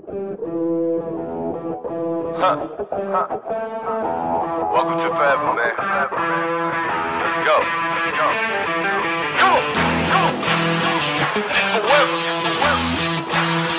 [0.00, 0.16] Huh.
[4.72, 5.76] Welcome to forever, man.
[7.20, 7.60] Let's go.
[9.36, 9.62] Come on,
[10.08, 10.32] come on.
[11.36, 12.16] It's forever.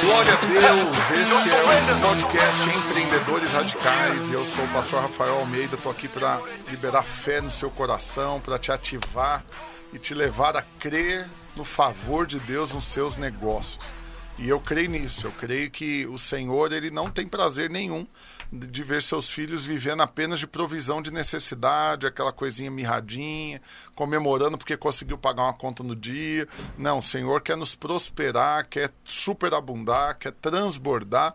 [0.01, 1.53] Glória a Deus, esse é
[1.95, 7.41] o podcast Empreendedores Radicais eu sou o pastor Rafael Almeida, estou aqui para liberar fé
[7.41, 9.43] no seu coração, para te ativar
[9.91, 14.00] e te levar a crer no favor de Deus nos seus negócios.
[14.37, 18.07] E eu creio nisso, eu creio que o Senhor ele não tem prazer nenhum
[18.51, 23.61] de ver seus filhos vivendo apenas de provisão de necessidade, aquela coisinha mirradinha,
[23.95, 26.47] comemorando porque conseguiu pagar uma conta no dia.
[26.77, 31.33] Não, o Senhor quer nos prosperar, quer superabundar, quer transbordar.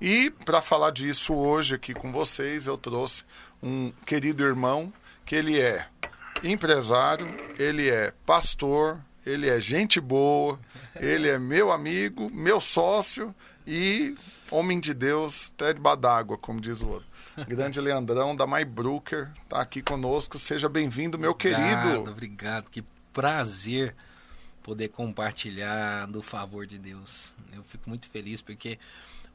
[0.00, 3.24] E para falar disso hoje aqui com vocês, eu trouxe
[3.62, 4.92] um querido irmão
[5.24, 5.86] que ele é
[6.42, 7.28] empresário,
[7.58, 10.58] ele é pastor, ele é gente boa,
[11.00, 13.34] ele é meu amigo, meu sócio
[13.66, 14.14] e
[14.50, 17.08] homem de Deus, até de badágua, como diz o outro.
[17.46, 20.38] Grande Leandrão da MyBrooker está aqui conosco.
[20.38, 22.10] Seja bem-vindo, meu obrigado, querido.
[22.10, 23.94] Obrigado, que prazer
[24.62, 27.34] poder compartilhar do favor de Deus.
[27.52, 28.78] Eu fico muito feliz porque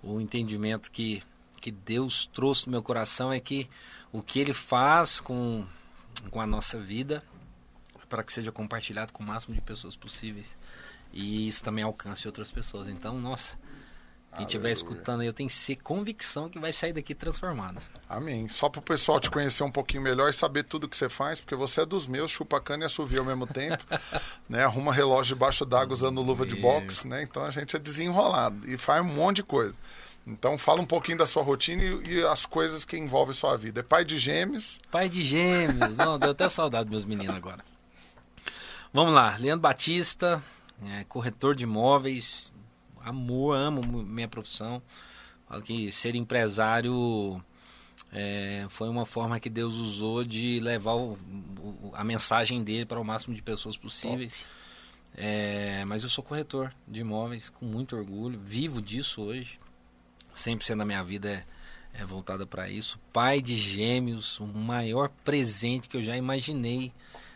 [0.01, 1.21] o entendimento que,
[1.59, 3.69] que Deus trouxe no meu coração é que
[4.11, 5.65] o que Ele faz com,
[6.29, 7.23] com a nossa vida
[8.09, 10.57] para que seja compartilhado com o máximo de pessoas possíveis
[11.13, 12.87] e isso também alcance outras pessoas.
[12.87, 13.57] Então, nossa,
[14.35, 17.81] quem estiver escutando aí, eu tenho ser convicção que vai sair daqui transformado.
[18.07, 18.47] Amém.
[18.47, 21.41] Só para o pessoal te conhecer um pouquinho melhor e saber tudo que você faz,
[21.41, 23.83] porque você é dos meus, chupa cana e assovia ao mesmo tempo,
[24.47, 24.63] né?
[24.63, 27.23] Arruma relógio debaixo d'água usando luva de boxe, né?
[27.23, 29.75] Então a gente é desenrolado e faz um monte de coisa.
[30.25, 33.81] Então fala um pouquinho da sua rotina e, e as coisas que envolvem sua vida.
[33.81, 34.79] É pai de gêmeos?
[34.89, 35.97] Pai de gêmeos.
[35.97, 37.65] Não, deu até saudade dos meus meninos agora.
[38.93, 40.41] Vamos lá, Leandro Batista,
[40.83, 42.53] é, corretor de imóveis,
[43.01, 44.81] amor, amo minha profissão.
[45.47, 47.43] Falo que ser empresário
[48.11, 52.99] é, foi uma forma que Deus usou de levar o, o, a mensagem dele para
[52.99, 54.35] o máximo de pessoas possíveis.
[55.15, 59.59] É, mas eu sou corretor de imóveis com muito orgulho, vivo disso hoje.
[60.35, 61.29] 100% da minha vida
[61.93, 62.99] é, é voltada para isso.
[63.11, 66.91] Pai de gêmeos, o maior presente que eu já imaginei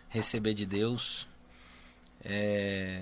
[0.10, 1.28] receber de Deus.
[2.26, 3.02] É,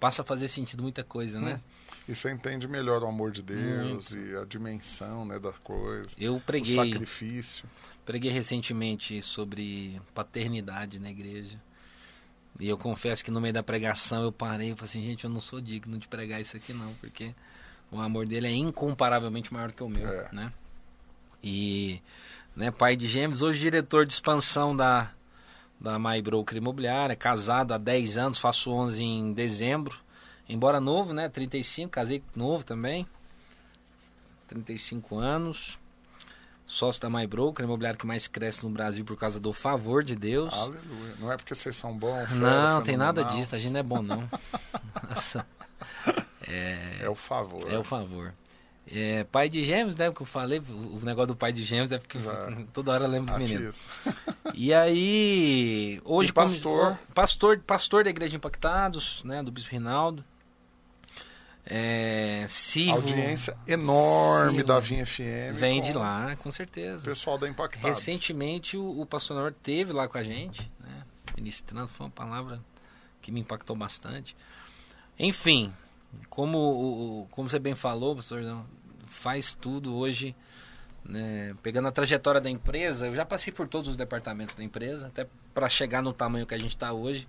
[0.00, 1.54] passa a fazer sentido muita coisa, né?
[1.54, 1.76] Hum.
[2.08, 4.16] E você entende melhor o amor de Deus Muito.
[4.16, 6.10] e a dimensão né, da coisa.
[6.18, 6.78] Eu preguei.
[6.78, 7.68] O sacrifício.
[8.04, 11.60] Preguei recentemente sobre paternidade na igreja.
[12.60, 15.30] E eu confesso que no meio da pregação eu parei e falei assim, gente, eu
[15.30, 17.34] não sou digno de pregar isso aqui não, porque
[17.90, 20.28] o amor dele é incomparavelmente maior que o meu, é.
[20.32, 20.52] né?
[21.42, 22.00] E,
[22.54, 25.10] né, pai de gêmeos, hoje diretor de expansão da
[25.80, 29.98] da My Broker Imobiliária, casado há 10 anos, faço 11 em dezembro.
[30.48, 31.28] Embora novo, né?
[31.28, 33.06] 35, casei novo também.
[34.46, 35.78] 35 anos.
[36.66, 40.16] Sócio da My Broker, imobiliário que mais cresce no Brasil por causa do favor de
[40.16, 40.52] Deus.
[40.52, 41.14] Aleluia.
[41.20, 42.28] Não é porque vocês são bons.
[42.30, 43.54] Não, tem nada disso.
[43.54, 44.28] A gente não é bom, não.
[45.08, 45.46] Nossa.
[46.42, 47.72] É, é o favor.
[47.72, 48.34] É o favor.
[48.88, 50.12] É, pai de gêmeos, né?
[50.12, 52.18] Que eu falei, o negócio do pai de gêmeos é porque
[52.72, 53.76] toda hora eu lembro dos meninos.
[54.54, 60.24] E aí, hoje e pastor, como, pastor, pastor da igreja Impactados, né, do Bispo Rinaldo.
[61.68, 62.46] É,
[62.92, 65.52] Audiência enorme da Vinha FM.
[65.54, 67.04] Vem de lá, com certeza.
[67.04, 67.88] Pessoal da Impactados.
[67.88, 71.02] Recentemente o, o pastor Nor teve lá com a gente, né,
[71.36, 72.62] ministrando, foi uma palavra
[73.20, 74.36] que me impactou bastante.
[75.18, 75.72] Enfim,
[76.28, 78.42] como, como você bem falou, pastor,
[79.06, 80.34] faz tudo hoje,
[81.04, 85.06] né, pegando a trajetória da empresa, eu já passei por todos os departamentos da empresa,
[85.06, 87.28] até para chegar no tamanho que a gente está hoje.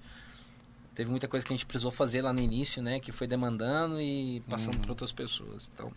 [0.96, 4.02] Teve muita coisa que a gente precisou fazer lá no início, né, que foi demandando
[4.02, 4.82] e passando uhum.
[4.82, 5.72] para outras pessoas.
[5.74, 5.92] Então,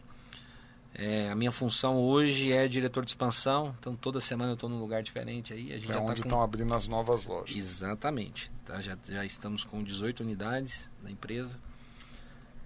[0.94, 4.78] é, a minha função hoje é diretor de expansão, então toda semana eu estou num
[4.78, 5.72] lugar diferente aí.
[5.72, 6.44] A gente é já onde tá estão com...
[6.44, 7.56] abrindo as novas lojas.
[7.56, 8.52] Exatamente.
[8.64, 8.80] Tá?
[8.82, 11.58] Já, já estamos com 18 unidades da empresa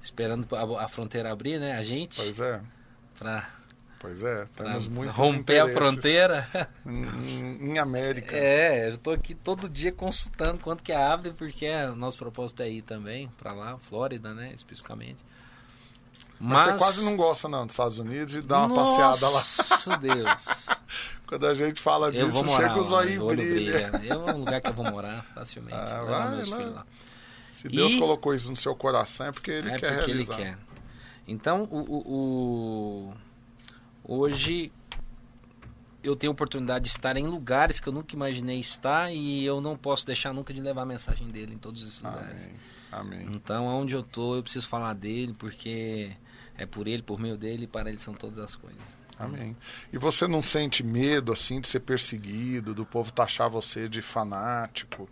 [0.04, 1.76] esperando a, a, fronteira abrir, né?
[1.76, 2.16] A gente.
[2.16, 2.60] Pois é.
[3.18, 3.48] Pra,
[3.98, 6.48] pois é, temos muito romper a fronteira.
[6.84, 8.36] Em, em, América.
[8.36, 12.68] É, eu estou aqui todo dia consultando quanto que abre, porque o nosso propósito é
[12.68, 14.52] ir também para lá, Flórida, né?
[14.54, 15.24] Especificamente.
[16.38, 19.38] Mas, Mas, você quase não gosta não dos Estados Unidos e dá uma passeada lá.
[19.38, 20.66] Nossa Deus.
[21.26, 23.88] Quando a gente fala disso, eu morar chega os olhos brilha.
[23.88, 24.02] brilha.
[24.04, 25.76] Eu é um lugar que eu vou morar facilmente.
[25.76, 26.86] Ah, vai lá.
[27.64, 27.98] Se Deus e...
[27.98, 30.38] colocou isso no seu coração é porque Ele é quer porque realizar.
[30.38, 30.58] Ele quer.
[31.26, 33.14] Então, o, o,
[34.04, 34.70] o, hoje
[36.02, 39.62] eu tenho a oportunidade de estar em lugares que eu nunca imaginei estar e eu
[39.62, 42.50] não posso deixar nunca de levar a mensagem dele em todos esses lugares.
[42.92, 43.20] Amém.
[43.22, 43.30] Amém.
[43.34, 46.14] Então, onde eu tô, eu preciso falar dele porque
[46.56, 48.98] É por ele, por meio dele e para ele são todas as coisas.
[49.18, 49.56] Amém.
[49.92, 55.08] E você não sente medo assim de ser perseguido, do povo taxar você de fanático,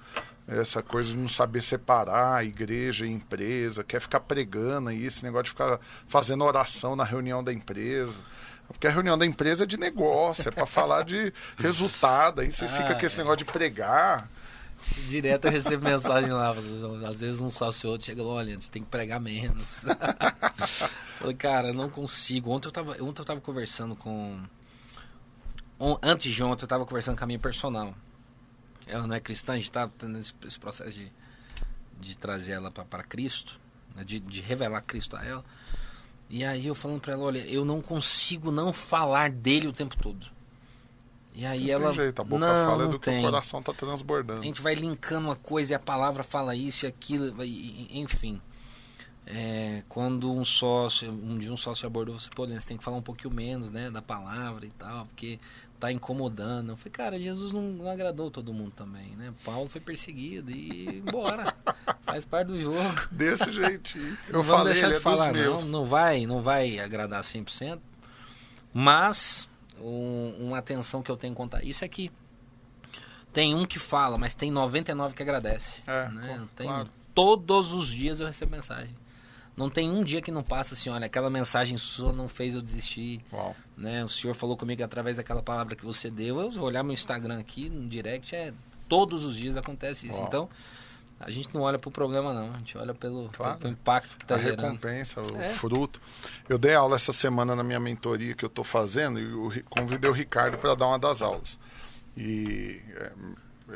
[0.61, 5.45] essa coisa de não saber separar igreja e empresa, quer ficar pregando aí, esse negócio
[5.45, 8.21] de ficar fazendo oração na reunião da empresa.
[8.69, 12.65] Porque a reunião da empresa é de negócio, é para falar de resultado, aí você
[12.65, 13.19] ah, fica com esse é.
[13.19, 14.29] negócio de pregar.
[15.09, 16.55] Direto eu recebo mensagem lá,
[17.09, 19.87] às vezes um sócio outro chega lá, olha, você tem que pregar menos.
[21.19, 22.51] Falei, cara, eu não consigo.
[22.51, 24.41] Ontem eu tava, ontem eu tava conversando com.
[26.03, 27.95] Antes de ontem eu tava conversando com a minha personal.
[28.87, 31.13] Ela não é cristã, a gente tá tendo esse, esse processo de,
[32.01, 33.59] de trazer ela para Cristo,
[33.95, 35.45] né, de, de revelar Cristo a ela.
[36.29, 39.97] E aí eu falando para ela, olha, eu não consigo não falar dele o tempo
[39.97, 40.27] todo.
[41.35, 41.87] E aí não ela.
[41.87, 44.41] Tem jeito, a boca não, fala é do que o coração tá transbordando.
[44.41, 48.41] A gente vai linkando uma coisa e a palavra fala isso e aquilo, enfim.
[49.27, 52.97] É, quando um sócio, um de um sócio abordou você, pô, você tem que falar
[52.97, 55.39] um pouquinho menos, né, da palavra e tal, porque
[55.79, 56.71] tá incomodando.
[56.71, 59.35] Eu falei, cara, Jesus não, não agradou todo mundo também, né?
[59.45, 61.57] Paulo foi perseguido e embora.
[62.03, 62.79] Faz parte do jogo.
[63.11, 64.17] Desse jeitinho.
[64.29, 67.81] Eu não falei, deixar de é falar, não, não vai, não vai agradar 100%,
[68.73, 69.49] mas
[69.81, 72.11] um, uma atenção que eu tenho contar isso é que
[73.33, 75.83] tem um que fala, mas tem 99 que agradece.
[75.87, 76.49] É, né?
[76.55, 76.69] tem.
[77.15, 78.95] Todos os dias eu recebo mensagem.
[79.57, 82.63] Não tem um dia que não passa assim, olha, aquela mensagem sua não fez eu
[82.63, 83.21] desistir.
[83.33, 83.55] Uau.
[83.77, 84.05] Né?
[84.05, 86.41] O senhor falou comigo através daquela palavra que você deu.
[86.41, 88.53] Eu vou olhar meu Instagram aqui, no direct, é
[88.89, 90.19] todos os dias acontece isso.
[90.19, 90.27] Uau.
[90.27, 90.49] Então,
[91.21, 92.53] a gente não olha para o problema, não.
[92.53, 93.59] A gente olha pelo, claro.
[93.59, 94.61] pelo impacto que está gerando.
[94.61, 95.51] A recompensa, o é.
[95.51, 96.01] fruto.
[96.49, 100.11] Eu dei aula essa semana na minha mentoria que eu estou fazendo e eu convidei
[100.11, 101.59] o Ricardo para dar uma das aulas.
[102.17, 103.13] E é,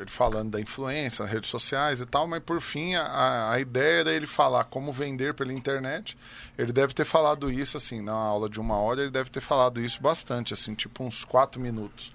[0.01, 4.01] ele falando da influência nas redes sociais e tal, mas por fim a, a ideia
[4.01, 6.17] era ele falar como vender pela internet.
[6.57, 9.81] Ele deve ter falado isso assim, na aula de uma hora, ele deve ter falado
[9.81, 12.11] isso bastante, assim, tipo uns quatro minutos.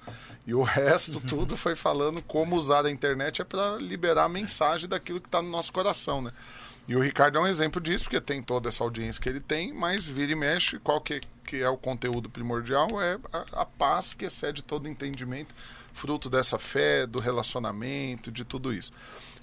[0.46, 4.88] E o resto tudo foi falando como usar a internet é para liberar a mensagem
[4.88, 6.32] daquilo que está no nosso coração, né?
[6.88, 9.72] E o Ricardo é um exemplo disso, porque tem toda essa audiência que ele tem,
[9.72, 12.88] mas vira e mexe, qual que, que é o conteúdo primordial?
[13.00, 15.54] É a, a paz que excede todo entendimento,
[15.92, 18.92] fruto dessa fé, do relacionamento, de tudo isso.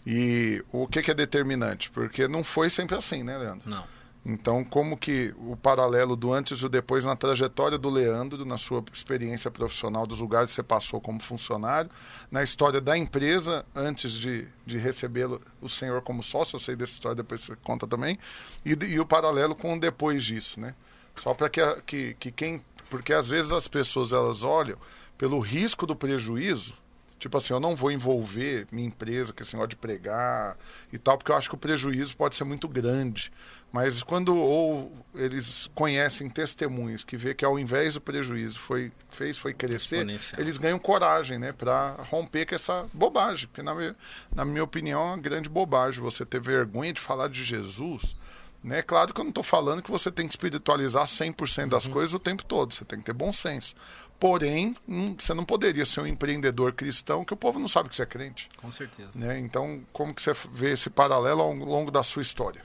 [0.06, 1.90] E o que, que é determinante?
[1.92, 3.70] Porque não foi sempre assim, né, Leandro?
[3.70, 4.00] Não.
[4.26, 8.58] Então, como que o paralelo do antes e o depois na trajetória do Leandro, na
[8.58, 11.90] sua experiência profissional, dos lugares que você passou como funcionário,
[12.30, 16.94] na história da empresa, antes de, de recebê-lo o senhor como sócio, eu sei dessa
[16.94, 18.20] história, depois você conta também,
[18.66, 20.76] e, e o paralelo com o depois disso, né?
[21.16, 22.62] Só para que, que, que quem...
[22.90, 24.78] Porque às vezes as pessoas, elas olham
[25.20, 26.74] pelo risco do prejuízo,
[27.20, 30.58] Tipo assim, eu não vou envolver minha empresa com esse negócio de pregar
[30.92, 33.30] e tal, porque eu acho que o prejuízo pode ser muito grande.
[33.74, 39.38] Mas quando ou eles conhecem testemunhos que vê que ao invés do prejuízo foi fez
[39.38, 40.08] foi crescer,
[40.38, 43.96] eles ganham coragem, né, para romper com essa bobagem, porque na minha,
[44.34, 48.16] na minha opinião é uma grande bobagem você ter vergonha de falar de Jesus.
[48.64, 48.82] Né?
[48.82, 51.94] Claro que eu não estou falando que você tem que espiritualizar 100% das uhum.
[51.94, 53.76] coisas o tempo todo, você tem que ter bom senso.
[54.20, 57.96] Porém, hum, você não poderia ser um empreendedor cristão que o povo não sabe que
[57.96, 58.50] você é crente.
[58.58, 59.18] Com certeza.
[59.18, 59.40] Né?
[59.40, 62.62] Então, como que você vê esse paralelo ao longo da sua história?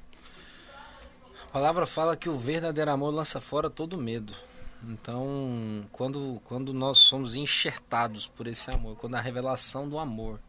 [1.48, 4.34] A palavra fala que o verdadeiro amor lança fora todo medo.
[4.82, 10.40] Então, quando, quando nós somos enxertados por esse amor, quando a revelação do amor,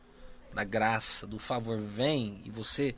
[0.53, 2.95] da graça, do favor vem e você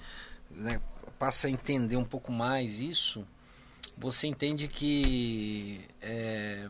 [0.49, 0.79] né,
[1.19, 3.27] passa a entender um pouco mais isso,
[3.97, 6.69] você entende que é,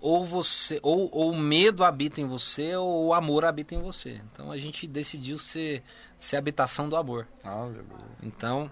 [0.00, 4.20] ou você ou, ou o medo habita em você ou o amor habita em você.
[4.32, 5.82] Então a gente decidiu ser,
[6.16, 7.26] ser habitação do amor.
[7.42, 7.84] Aleluia.
[8.22, 8.70] Então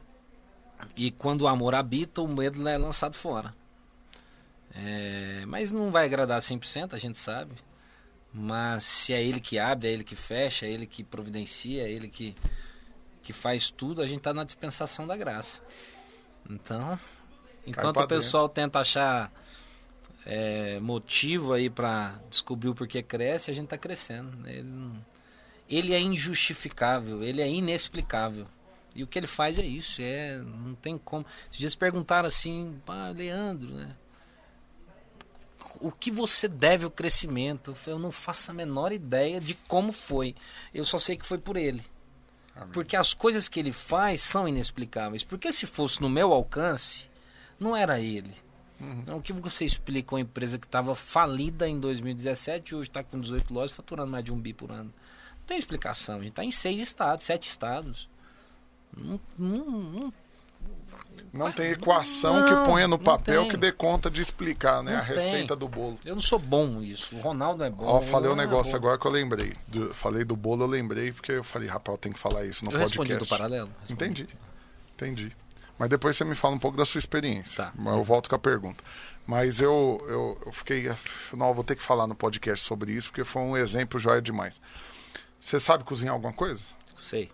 [0.96, 3.54] e quando o amor habita, o medo é lançado fora.
[4.74, 7.54] É, mas não vai agradar 100%, a gente sabe.
[8.32, 11.90] Mas se é ele que abre, é ele que fecha, é ele que providencia, é
[11.90, 12.34] ele que,
[13.22, 15.62] que faz tudo, a gente está na dispensação da graça.
[16.48, 16.98] Então,
[17.66, 18.62] enquanto o pessoal dentro.
[18.62, 19.32] tenta achar
[20.26, 24.36] é, motivo aí para descobrir o porquê cresce, a gente está crescendo.
[24.48, 24.90] Ele,
[25.68, 28.46] ele é injustificável, ele é inexplicável.
[28.94, 31.24] E o que ele faz é isso, é, não tem como.
[31.50, 33.94] Se dias perguntaram assim, ah, Leandro, né?
[35.78, 37.76] O que você deve o crescimento?
[37.86, 40.34] Eu não faço a menor ideia de como foi.
[40.72, 41.84] Eu só sei que foi por ele.
[42.54, 42.70] Amém.
[42.72, 45.22] Porque as coisas que ele faz são inexplicáveis.
[45.22, 47.10] Porque se fosse no meu alcance,
[47.60, 48.32] não era ele.
[48.80, 49.00] Uhum.
[49.02, 53.02] Então, o que você explica uma empresa que estava falida em 2017 e hoje está
[53.02, 54.92] com 18 lojas faturando mais de um bi por ano?
[55.38, 56.16] Não tem explicação.
[56.16, 58.08] A gente está em seis estados, sete estados.
[58.96, 60.12] Não, não, não,
[61.32, 63.50] Não tem equação Não, que ponha no papel tem.
[63.50, 64.96] que dê conta de explicar, né?
[64.96, 65.14] A tem.
[65.16, 65.98] receita do bolo.
[66.04, 67.14] Eu não sou bom nisso.
[67.16, 67.84] O Ronaldo é bom.
[67.84, 68.76] Ó, falei um é negócio bom.
[68.78, 69.52] agora que eu lembrei.
[69.68, 72.72] Do- falei do bolo, eu lembrei, porque eu falei, rapaz, tenho que falar isso no
[72.72, 73.24] Eu respondi podcast.
[73.24, 73.70] do paralelo.
[73.80, 74.22] Respondi.
[74.22, 74.28] Entendi.
[74.94, 75.36] Entendi.
[75.78, 77.64] Mas depois você me fala um pouco da sua experiência.
[77.64, 77.72] Tá.
[77.92, 78.82] Eu volto com a pergunta.
[79.26, 80.86] Mas eu, eu, eu fiquei.
[81.36, 84.22] Não, eu vou ter que falar no podcast sobre isso, porque foi um exemplo joia
[84.22, 84.60] demais.
[85.38, 86.62] Você sabe cozinhar alguma coisa?
[87.02, 87.30] Sei.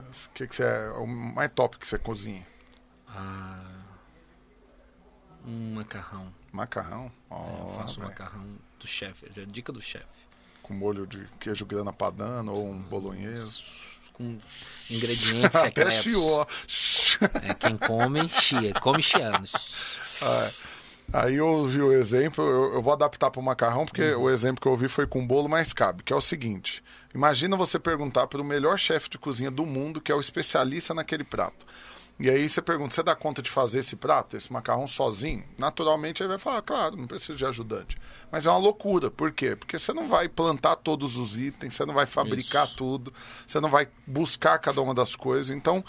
[0.00, 2.44] O que, que você é o mais top que você cozinha?
[3.08, 3.62] Ah,
[5.46, 6.32] um macarrão.
[6.52, 7.12] Macarrão?
[7.30, 8.46] É, eu faço um macarrão
[8.78, 9.30] do chefe.
[9.36, 10.28] é a Dica do chefe.
[10.62, 13.60] Com molho de queijo grana padano ou um bolonhesa.
[14.20, 14.38] Com
[14.94, 15.94] ingredientes Até secretos.
[16.02, 16.46] chiou.
[17.42, 18.74] É, quem come, chia.
[18.74, 19.48] Come chiando.
[21.12, 24.22] Aí eu ouvi o exemplo, eu, eu vou adaptar para o macarrão, porque Uhum.
[24.24, 27.56] o exemplo que eu ouvi foi com bolo, mas cabe, que é o seguinte: imagina
[27.56, 31.24] você perguntar para o melhor chefe de cozinha do mundo, que é o especialista naquele
[31.24, 31.66] prato.
[32.20, 35.42] E aí você pergunta, você dá conta de fazer esse prato, esse macarrão sozinho?
[35.56, 37.96] Naturalmente ele vai falar, claro, não precisa de ajudante.
[38.30, 39.56] Mas é uma loucura, por quê?
[39.56, 42.76] Porque você não vai plantar todos os itens, você não vai fabricar Isso.
[42.76, 43.10] tudo,
[43.46, 45.48] você não vai buscar cada uma das coisas.
[45.50, 45.82] Então,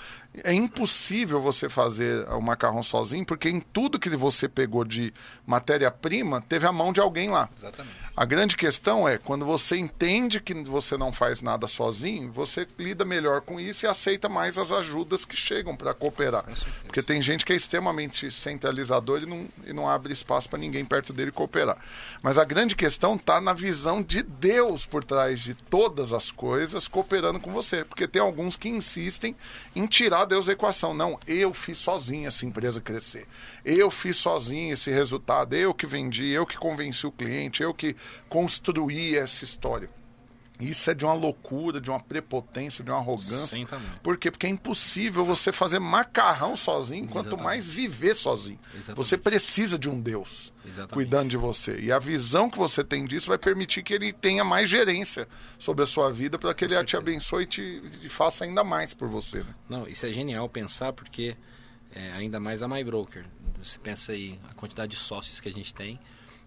[0.43, 5.13] é impossível você fazer o macarrão sozinho, porque em tudo que você pegou de
[5.45, 7.49] matéria-prima, teve a mão de alguém lá.
[7.55, 7.95] Exatamente.
[8.15, 13.03] A grande questão é, quando você entende que você não faz nada sozinho, você lida
[13.03, 16.45] melhor com isso e aceita mais as ajudas que chegam para cooperar.
[16.85, 20.85] Porque tem gente que é extremamente centralizador e não, e não abre espaço para ninguém
[20.85, 21.77] perto dele cooperar.
[22.21, 26.87] Mas a grande questão está na visão de Deus por trás de todas as coisas,
[26.87, 27.83] cooperando com você.
[27.83, 29.35] Porque tem alguns que insistem
[29.75, 30.93] em tirar Deus da equação.
[30.93, 33.27] Não, eu fiz sozinho essa empresa crescer.
[33.63, 35.55] Eu fiz sozinho esse resultado.
[35.55, 37.95] Eu que vendi, eu que convenci o cliente, eu que
[38.29, 39.89] construí essa história.
[40.61, 43.55] Isso é de uma loucura, de uma prepotência, de uma arrogância.
[43.55, 43.89] Sim, também.
[44.03, 44.29] Por quê?
[44.29, 47.43] Porque é impossível você fazer macarrão sozinho, quanto Exatamente.
[47.43, 48.59] mais viver sozinho.
[48.73, 48.97] Exatamente.
[48.97, 50.93] Você precisa de um Deus Exatamente.
[50.93, 51.79] cuidando de você.
[51.79, 55.27] E a visão que você tem disso vai permitir que ele tenha mais gerência
[55.57, 56.97] sobre a sua vida para que ele te certeza.
[56.99, 59.39] abençoe e te, te faça ainda mais por você.
[59.39, 59.55] Né?
[59.67, 61.35] Não, isso é genial pensar porque
[61.93, 63.25] é, ainda mais a MyBroker.
[63.57, 65.99] Você pensa aí a quantidade de sócios que a gente tem,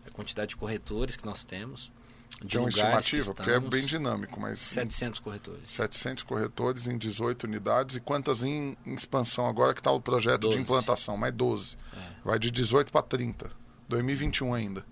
[0.07, 1.93] a quantidade de corretores que nós temos,
[2.41, 5.69] de De uma estimativa, que porque é bem dinâmico, mas 700 corretores.
[5.71, 10.43] 700 corretores em 18 unidades e quantas em, em expansão agora que está o projeto
[10.43, 10.59] de 12.
[10.59, 11.17] implantação?
[11.17, 11.77] Mais 12.
[12.25, 13.51] Vai de 18 para 30.
[13.89, 14.85] 2021 ainda.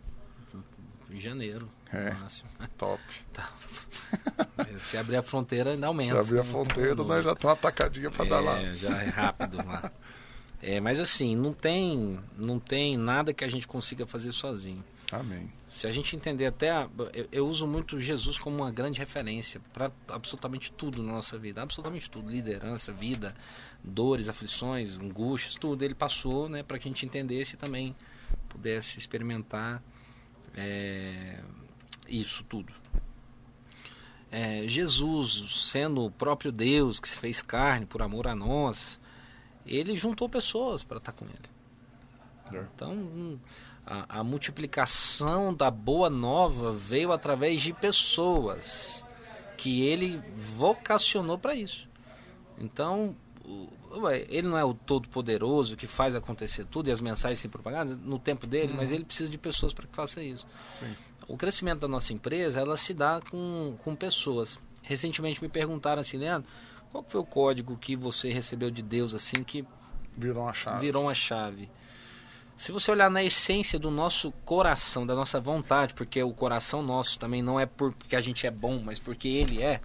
[1.10, 2.10] Em janeiro, É.
[2.12, 2.48] máximo.
[2.78, 3.02] Top.
[4.78, 6.14] Se abrir a fronteira, ainda aumenta.
[6.14, 8.58] Se abrir a Não- fronteira, nós já estamos atacadinha para dar lá.
[8.60, 9.92] É, já é rápido lá.
[10.62, 14.82] É, mas assim, não tem, não tem nada que a gente consiga fazer sozinho.
[15.12, 15.52] Amém.
[15.68, 16.70] Se a gente entender até.
[16.70, 21.38] a- eu, eu uso muito Jesus como uma grande referência para absolutamente tudo na nossa
[21.38, 21.60] vida.
[21.62, 22.30] Absolutamente tudo.
[22.30, 23.34] Liderança, vida,
[23.84, 25.84] dores, aflições, angústias, tudo.
[25.84, 27.94] Ele passou né, para que a gente entendesse e também
[28.48, 29.82] pudesse experimentar
[30.56, 31.40] é,
[32.08, 32.72] isso tudo.
[34.30, 38.98] É, Jesus, sendo o próprio Deus que se fez carne por amor a nós,
[39.66, 42.58] ele juntou pessoas para estar com ele.
[42.58, 42.66] É.
[42.74, 43.38] Então, hum,
[43.86, 49.04] a, a multiplicação da boa nova veio através de pessoas
[49.56, 51.88] que ele vocacionou para isso.
[52.58, 53.14] Então,
[54.28, 58.18] ele não é o todo-poderoso que faz acontecer tudo e as mensagens serem propagadas no
[58.18, 60.46] tempo dele, mas ele precisa de pessoas para que faça isso.
[60.78, 60.94] Sim.
[61.28, 64.58] O crescimento da nossa empresa, ela se dá com, com pessoas.
[64.82, 66.48] Recentemente me perguntaram assim, Leandro,
[66.90, 69.64] qual foi o código que você recebeu de Deus assim que
[70.16, 70.80] Virou uma chave.
[70.80, 71.70] virou uma chave.
[72.62, 77.18] Se você olhar na essência do nosso coração, da nossa vontade, porque o coração nosso
[77.18, 79.80] também não é porque a gente é bom, mas porque ele é.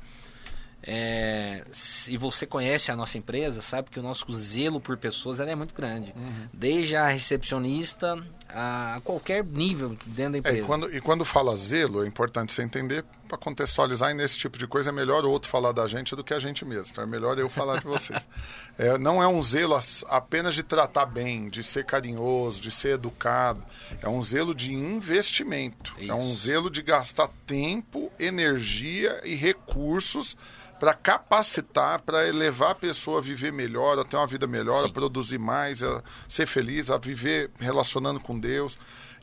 [0.83, 5.55] é se você conhece a nossa empresa, sabe que o nosso zelo por pessoas é
[5.55, 6.13] muito grande.
[6.53, 10.59] Desde a recepcionista a qualquer nível dentro da É, empresa.
[10.59, 14.57] e, quando, e quando fala zelo, é importante você entender para contextualizar, e nesse tipo
[14.57, 16.87] de coisa é melhor o outro falar da gente do que a gente mesmo.
[16.91, 18.27] Então é melhor eu falar de vocês.
[18.79, 22.89] É, não é um zelo as- apenas de tratar bem, de ser carinhoso, de ser
[22.93, 23.65] educado.
[24.03, 25.95] É um zelo de investimento.
[25.99, 26.43] É um Isso.
[26.47, 30.37] zelo de gastar tempo, energia e recursos
[30.79, 34.87] para capacitar, para elevar a pessoa a viver melhor, a ter uma vida melhor, a
[34.87, 34.93] Sim.
[34.93, 38.77] produzir mais, a ser feliz, a viver relacionando com Deus.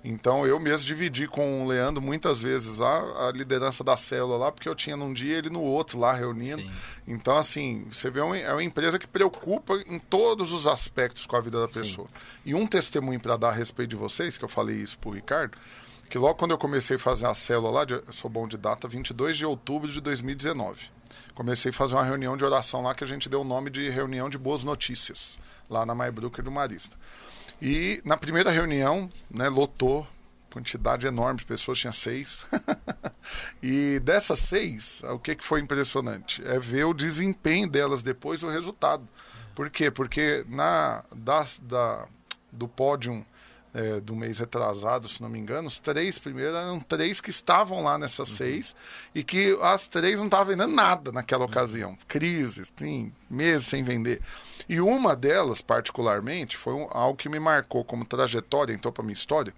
[0.07, 4.53] Então eu mesmo dividi com o Leandro muitas vezes a, a liderança da célula lá,
[4.53, 6.61] porque eu tinha num dia ele no outro lá reunindo.
[6.61, 6.71] Sim.
[7.09, 11.37] Então, assim, você vê uma- é uma empresa que preocupa em todos os aspectos com
[11.37, 11.81] a vida da Sim.
[11.81, 12.09] pessoa.
[12.45, 15.57] E um testemunho para dar a respeito de vocês, que eu falei isso pro Ricardo,
[16.11, 18.59] que logo quando eu comecei a fazer a célula lá, de, eu sou bom de
[18.59, 20.83] data, 22 de outubro de 2019.
[21.35, 23.89] Comecei a fazer uma reunião de oração lá que a gente deu o nome de
[23.89, 26.95] reunião de boas notícias, lá na Maybrucker do Marista.
[27.61, 30.07] E na primeira reunião, né, lotou,
[30.51, 32.47] quantidade enorme de pessoas, tinha seis.
[33.63, 36.43] e dessas seis, o que, que foi impressionante?
[36.47, 39.09] É ver o desempenho delas depois, o resultado.
[39.55, 39.91] Por quê?
[39.91, 42.07] Porque na, das, da,
[42.53, 43.25] do pódio
[43.75, 47.83] é, do mês retrasado, se não me engano, os três primeiros eram três que estavam
[47.83, 48.37] lá nessas uhum.
[48.37, 48.77] seis
[49.13, 51.51] e que as três não estavam vendendo nada naquela uhum.
[51.51, 51.99] ocasião.
[52.07, 54.23] Crises, sim, meses sem vender.
[54.69, 59.13] E uma delas, particularmente, foi um, algo que me marcou como trajetória, então, para minha
[59.13, 59.53] história.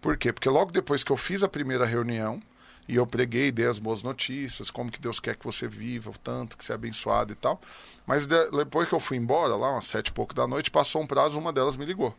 [0.00, 0.32] Por quê?
[0.32, 2.42] Porque logo depois que eu fiz a primeira reunião,
[2.88, 6.18] e eu preguei, dei as boas notícias, como que Deus quer que você viva, o
[6.18, 7.60] tanto que você é abençoado e tal.
[8.06, 11.06] Mas depois que eu fui embora, lá umas sete e pouco da noite, passou um
[11.06, 12.14] prazo, uma delas me ligou.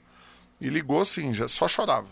[0.63, 2.07] E ligou assim, já só chorava.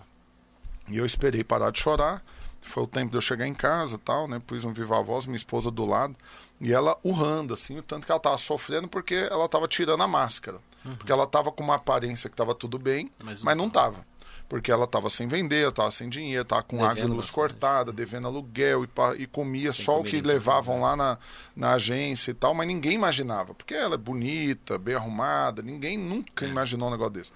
[0.90, 2.22] E eu esperei parar de chorar.
[2.60, 4.42] Foi o tempo de eu chegar em casa tal, né?
[4.46, 6.14] Pus um viva voz, minha esposa do lado.
[6.60, 10.08] E ela urrando, assim, o tanto que ela tava sofrendo porque ela tava tirando a
[10.08, 10.58] máscara.
[10.84, 10.98] Uhum.
[10.98, 14.06] Porque ela tava com uma aparência que tava tudo bem, mas, mas não tava.
[14.50, 18.28] Porque ela tava sem vender, tava sem dinheiro, tava com água e luz cortada, devendo
[18.28, 18.90] aluguel e,
[19.24, 21.18] e comia sem só o que levavam lá na,
[21.56, 23.54] na agência e tal, mas ninguém imaginava.
[23.54, 26.50] Porque ela é bonita, bem arrumada, ninguém nunca é.
[26.50, 27.32] imaginou um negócio desse.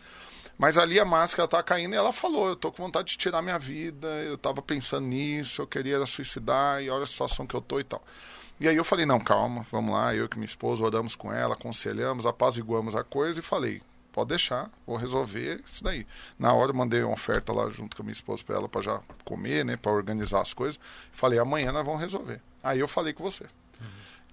[0.57, 3.41] Mas ali a máscara tá caindo e ela falou: Eu tô com vontade de tirar
[3.41, 7.61] minha vida, eu tava pensando nisso, eu queria suicidar e olha a situação que eu
[7.61, 8.01] tô e tal.
[8.59, 10.15] E aí eu falei: Não, calma, vamos lá.
[10.15, 13.81] Eu e minha esposa oramos com ela, aconselhamos, apaziguamos a coisa e falei:
[14.13, 16.07] Pode deixar, vou resolver isso daí.
[16.39, 18.81] Na hora eu mandei uma oferta lá junto com a minha esposa para ela para
[18.81, 20.79] já comer, né, para organizar as coisas.
[21.11, 22.41] Falei: Amanhã nós vamos resolver.
[22.63, 23.45] Aí eu falei com você.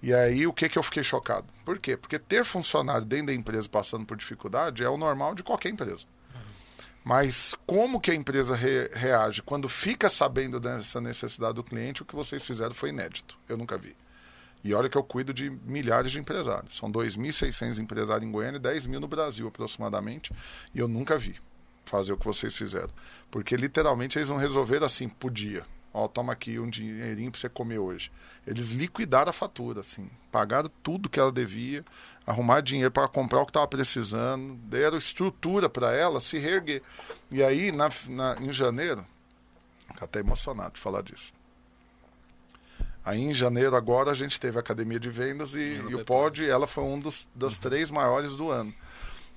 [0.03, 1.47] E aí, o que, que eu fiquei chocado?
[1.63, 1.95] Por quê?
[1.95, 6.05] Porque ter funcionário dentro da empresa passando por dificuldade é o normal de qualquer empresa.
[7.05, 12.05] Mas como que a empresa re reage quando fica sabendo dessa necessidade do cliente, o
[12.05, 13.39] que vocês fizeram foi inédito.
[13.47, 13.95] Eu nunca vi.
[14.61, 16.75] E olha que eu cuido de milhares de empresários.
[16.75, 20.33] São 2.600 empresários em Goiânia e 10 mil no Brasil aproximadamente.
[20.75, 21.39] E eu nunca vi
[21.85, 22.91] fazer o que vocês fizeram.
[23.31, 25.65] Porque literalmente eles não resolveram assim por dia.
[25.93, 28.11] Ó, toma aqui um dinheirinho para você comer hoje.
[28.47, 30.09] Eles liquidaram a fatura, assim.
[30.31, 31.85] Pagaram tudo que ela devia
[32.25, 36.81] arrumar dinheiro para comprar o que estava precisando, deram estrutura para ela se reerguer.
[37.29, 39.05] E aí, na, na, em janeiro,
[39.87, 41.31] fico até emocionado de falar disso.
[43.05, 46.47] Aí em janeiro agora a gente teve a academia de vendas e, e o pod,
[46.47, 47.59] ela foi um dos das uhum.
[47.59, 48.73] três maiores do ano.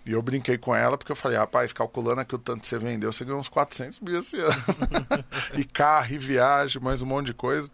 [0.07, 2.79] E eu brinquei com ela porque eu falei, rapaz, calculando aqui o tanto que você
[2.79, 4.55] vendeu, você ganhou uns 400 mil esse ano.
[5.59, 7.69] e carro, e viagem, mais um monte de coisa.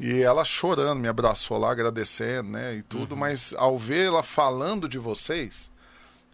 [0.00, 2.76] E ela chorando, me abraçou lá, agradecendo, né?
[2.76, 3.18] E tudo, uhum.
[3.18, 5.70] mas ao ver ela falando de vocês,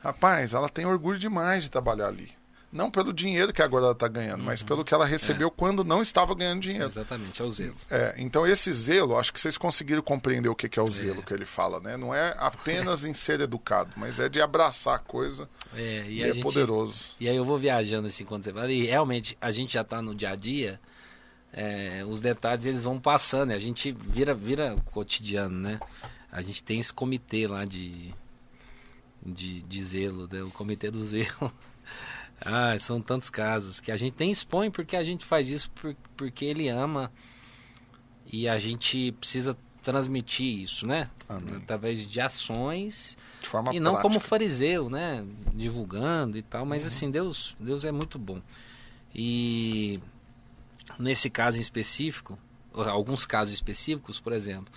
[0.01, 2.31] rapaz, ela tem orgulho demais de trabalhar ali.
[2.73, 4.47] Não pelo dinheiro que agora ela está ganhando, uhum.
[4.47, 5.51] mas pelo que ela recebeu é.
[5.51, 6.85] quando não estava ganhando dinheiro.
[6.85, 7.75] Exatamente, é o zelo.
[7.91, 10.91] É, então esse zelo, acho que vocês conseguiram compreender o que, que é o é.
[10.91, 11.97] zelo que ele fala, né?
[11.97, 15.49] Não é apenas em ser educado, mas é de abraçar a coisa.
[15.75, 17.17] É, e, e é gente, poderoso.
[17.19, 20.01] E aí eu vou viajando assim quando você fala, e realmente a gente já está
[20.01, 20.81] no dia a dia
[21.53, 25.81] é, os detalhes eles vão passando, a gente vira, vira cotidiano, né?
[26.31, 28.15] A gente tem esse comitê lá de,
[29.25, 30.43] de, de zelo, né?
[30.43, 31.53] o comitê do zelo.
[32.45, 35.95] Ah, são tantos casos que a gente nem expõe porque a gente faz isso por,
[36.17, 37.13] porque ele ama
[38.33, 41.11] e a gente precisa transmitir isso, né?
[41.29, 41.57] Amém.
[41.57, 44.09] Através de ações de forma e não prática.
[44.09, 45.25] como fariseu, né?
[45.55, 46.89] Divulgando e tal, mas uhum.
[46.89, 48.41] assim Deus, Deus é muito bom
[49.15, 50.01] e
[50.99, 52.39] Nesse caso em específico,
[52.75, 54.73] alguns casos específicos, por exemplo,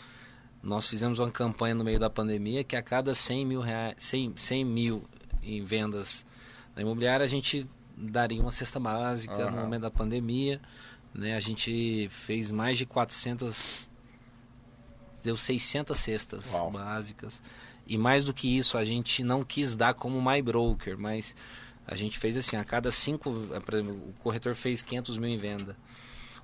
[0.62, 4.34] nós fizemos uma campanha no meio da pandemia que a cada 100 mil, reais, 100,
[4.36, 5.04] 100 mil
[5.42, 6.26] em vendas
[6.76, 9.52] da imobiliária, a gente daria uma cesta básica uhum.
[9.52, 10.60] no momento da pandemia.
[11.14, 11.36] Né?
[11.36, 13.88] A gente fez mais de 400,
[15.24, 16.72] deu 600 cestas Uau.
[16.72, 17.42] básicas.
[17.86, 21.36] E mais do que isso, a gente não quis dar como My Broker, mas
[21.86, 25.76] a gente fez assim, a cada cinco, o corretor fez 500 mil em venda.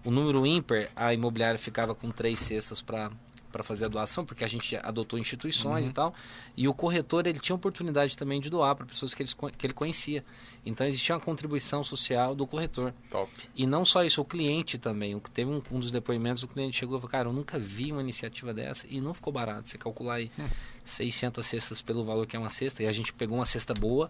[0.03, 3.11] O número ímpar, a imobiliária ficava com três cestas para
[3.51, 5.89] para fazer a doação, porque a gente adotou instituições uhum.
[5.89, 6.13] e tal.
[6.55, 9.73] E o corretor ele tinha oportunidade também de doar para pessoas que ele, que ele
[9.73, 10.23] conhecia.
[10.65, 12.93] Então existia uma contribuição social do corretor.
[13.09, 13.31] Top.
[13.55, 15.17] E não só isso, o cliente também.
[15.33, 18.01] Teve um, um dos depoimentos, o cliente chegou e falou: Cara, eu nunca vi uma
[18.01, 19.69] iniciativa dessa e não ficou barato.
[19.69, 20.45] Você calcular aí hum.
[20.83, 24.09] 600 cestas pelo valor que é uma cesta, e a gente pegou uma cesta boa.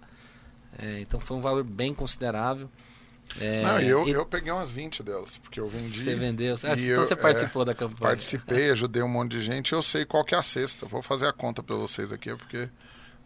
[0.78, 2.70] É, então foi um valor bem considerável.
[3.40, 4.12] É, não, eu, e...
[4.12, 6.02] eu peguei umas 20 delas, porque eu vendi.
[6.02, 6.56] Você vendeu?
[6.64, 8.00] Ah, então eu, você participou é, da campanha.
[8.00, 9.74] Participei, ajudei um monte de gente.
[9.74, 10.86] Eu sei qual que é a cesta.
[10.86, 12.70] Vou fazer a conta para vocês aqui, porque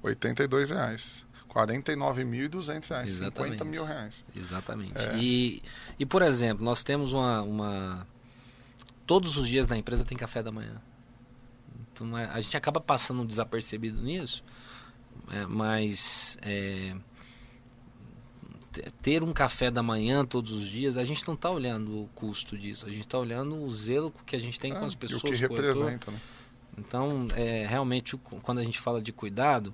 [0.01, 1.23] 82 reais.
[1.53, 3.51] 49.200 reais, Exatamente.
[3.53, 4.25] 50 mil reais.
[4.35, 4.97] Exatamente.
[4.97, 5.15] É.
[5.15, 5.61] E,
[5.99, 8.07] e, por exemplo, nós temos uma, uma.
[9.05, 10.81] Todos os dias na empresa tem café da manhã.
[11.93, 14.43] Então, a gente acaba passando desapercebido nisso,
[15.31, 16.95] é, mas é,
[19.01, 22.57] ter um café da manhã todos os dias, a gente não está olhando o custo
[22.57, 24.97] disso, a gente está olhando o zelo que a gente tem com É, as e
[24.97, 25.21] pessoas.
[25.23, 25.75] o que com o corretor.
[25.75, 26.19] representa, né?
[26.77, 29.73] Então, é, realmente, quando a gente fala de cuidado,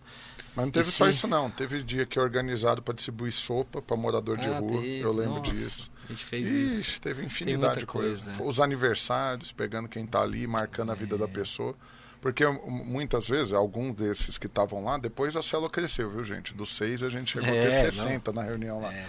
[0.53, 1.49] Mas não teve E só isso não.
[1.49, 4.81] Teve dia que é organizado para distribuir sopa para morador de Ah, rua.
[4.81, 4.99] teve.
[4.99, 5.91] Eu lembro Nossa, disso.
[6.03, 6.81] a gente fez isso.
[6.81, 8.25] Ixi, teve muita infinidade de coisas.
[8.35, 8.43] coisa.
[8.43, 11.73] Os aniversários, pegando quem tá ali, marcando a vida da pessoa.
[12.21, 16.53] Porque muitas vezes, alguns desses que estavam lá, depois a célula cresceu, viu, gente?
[16.53, 17.79] Dos seis a gente chegou a É, ter não.
[17.91, 18.93] 60 na reunião lá.
[18.93, 19.05] É,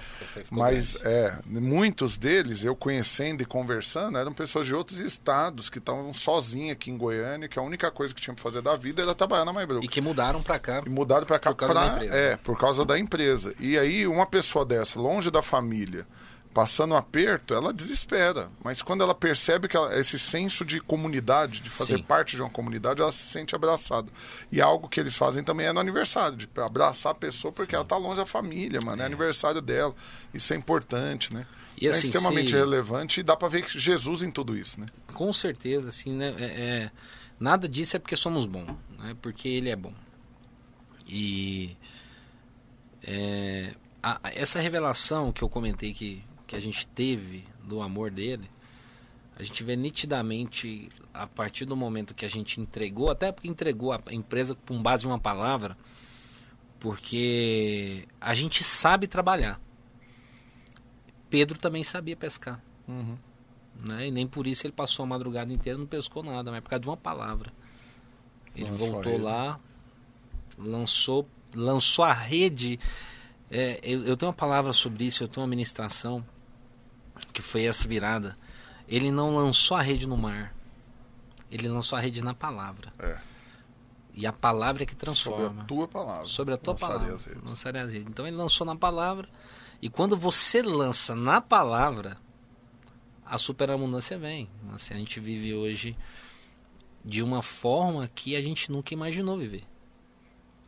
[0.50, 6.14] Mas é, muitos deles, eu conhecendo e conversando, eram pessoas de outros estados que estavam
[6.14, 9.14] sozinhas aqui em Goiânia, que a única coisa que tinham pra fazer da vida era
[9.14, 9.84] trabalhar na Maibrook.
[9.84, 10.80] E que mudaram pra cá.
[10.86, 12.14] E mudaram para cá Por causa pra- da empresa.
[12.16, 13.54] É, por causa da empresa.
[13.58, 16.06] E aí, uma pessoa dessa, longe da família,
[16.52, 18.50] passando um aperto, ela desespera.
[18.64, 22.02] Mas quando ela percebe que ela- esse senso de comunidade, de fazer Sim.
[22.02, 24.10] parte de uma comunidade, ela se sente abraçada.
[24.50, 27.84] E algo que eles fazem também é no aniversário, de abraçar a pessoa porque ela
[27.84, 29.00] tá longe da família, mano.
[29.00, 29.94] É, aniversário dela.
[30.34, 31.46] Isso é importante, né?
[31.80, 34.86] E é assim, extremamente se- relevante e dá para ver Jesus em tudo isso, né?
[35.14, 36.34] Com certeza, assim, né?
[36.38, 36.90] É, é-
[37.38, 38.66] nada disso é porque somos bons,
[38.98, 39.16] né?
[39.22, 39.94] Porque ele é bom.
[41.08, 41.76] E
[43.02, 48.50] é, a- essa revelação que eu comentei que, que a gente teve do amor dele,
[49.36, 53.92] a gente vê nitidamente a partir do momento que a gente entregou, até porque entregou
[53.92, 55.78] a empresa com base em uma palavra,
[56.80, 59.60] porque a gente sabe trabalhar.
[61.30, 63.16] Pedro também sabia pescar Uhum.
[63.88, 64.08] né?
[64.08, 66.60] E nem por isso ele passou a madrugada inteira e não pescou nada, mas é
[66.60, 67.52] por causa de uma palavra.
[68.56, 69.60] Ele Lançou voltou lá,
[70.58, 72.80] lançou, lançou a rede.
[73.48, 76.26] É, eu, eu tenho uma palavra sobre isso, eu tenho uma ministração
[77.32, 78.36] que foi essa virada.
[78.88, 80.52] Ele não lançou a rede no mar,
[81.50, 82.92] ele lançou a rede na palavra.
[82.98, 83.18] É.
[84.12, 86.26] E a palavra é que Sobre transforma a tua palavra.
[86.26, 87.14] sobre a tua Lançarei palavra.
[87.16, 87.42] as redes.
[87.44, 88.08] Lançarei as redes.
[88.08, 89.28] Então ele lançou na palavra.
[89.80, 92.18] E quando você lança na palavra,
[93.24, 94.50] a superabundância vem.
[94.74, 95.96] Assim, a gente vive hoje
[97.04, 99.64] de uma forma que a gente nunca imaginou viver.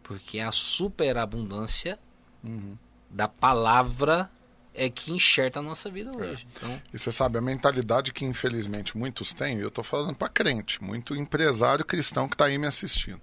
[0.03, 1.99] Porque a superabundância
[2.45, 2.77] Uhum.
[3.11, 4.31] da palavra
[4.75, 6.47] é que enxerta a nossa vida hoje.
[6.57, 10.29] Então, E você sabe, a mentalidade que infelizmente muitos têm, e eu estou falando para
[10.29, 13.21] crente, muito empresário cristão que está aí me assistindo,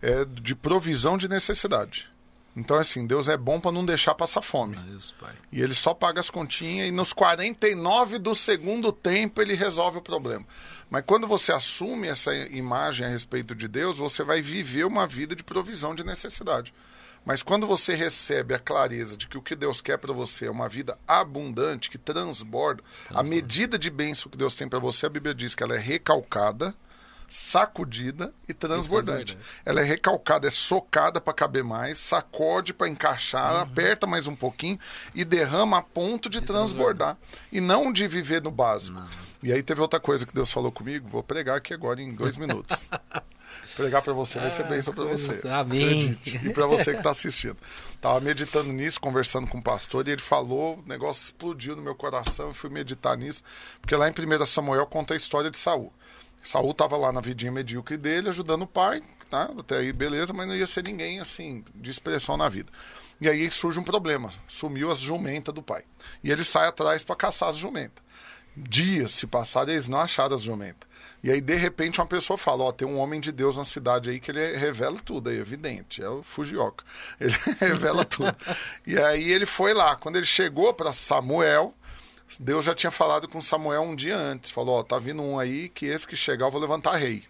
[0.00, 2.08] é de provisão de necessidade.
[2.56, 4.76] Então, assim, Deus é bom para não deixar passar fome.
[4.76, 5.34] Deus, Pai.
[5.52, 10.02] E ele só paga as continhas e nos 49 do segundo tempo ele resolve o
[10.02, 10.46] problema.
[10.88, 15.36] Mas quando você assume essa imagem a respeito de Deus, você vai viver uma vida
[15.36, 16.72] de provisão de necessidade.
[17.26, 20.50] Mas quando você recebe a clareza de que o que Deus quer para você é
[20.50, 25.10] uma vida abundante, que transborda, a medida de bênção que Deus tem para você, a
[25.10, 26.72] Bíblia diz que ela é recalcada,
[27.28, 29.34] sacudida e transbordante.
[29.34, 29.60] transbordante.
[29.64, 34.78] Ela é recalcada, é socada para caber mais, sacode para encaixar, aperta mais um pouquinho
[35.12, 37.18] e derrama a ponto de transbordar.
[37.50, 39.02] E não de viver no básico.
[39.42, 42.36] E aí teve outra coisa que Deus falou comigo, vou pregar aqui agora em dois
[42.36, 42.88] minutos.
[43.74, 45.48] pregar para você vai ser bênção para você.
[45.48, 46.10] Amém.
[46.12, 46.48] Acredite.
[46.48, 47.56] E para você que está assistindo.
[48.00, 51.94] Tava meditando nisso, conversando com o pastor, e ele falou, o negócio explodiu no meu
[51.94, 53.42] coração, eu fui meditar nisso,
[53.80, 55.92] porque lá em 1 Samuel conta a história de Saul.
[56.42, 59.50] Saul estava lá na vidinha medíocre dele, ajudando o pai, tá?
[59.58, 62.70] Até aí beleza, mas não ia ser ninguém assim de expressão na vida.
[63.20, 65.82] E aí surge um problema, sumiu as jumentas do pai.
[66.22, 68.04] E ele sai atrás para caçar as jumentas.
[68.56, 70.88] Dias se passaram e eles não acharam as jumentas.
[71.26, 74.08] E aí, de repente, uma pessoa fala: Ó, tem um homem de Deus na cidade
[74.08, 76.84] aí que ele revela tudo, é evidente, é o Fujioka.
[77.18, 78.32] Ele revela tudo.
[78.86, 79.96] E aí ele foi lá.
[79.96, 81.74] Quando ele chegou para Samuel,
[82.38, 85.68] Deus já tinha falado com Samuel um dia antes: falou, ó, tá vindo um aí
[85.68, 87.24] que esse que chegar eu vou levantar rei.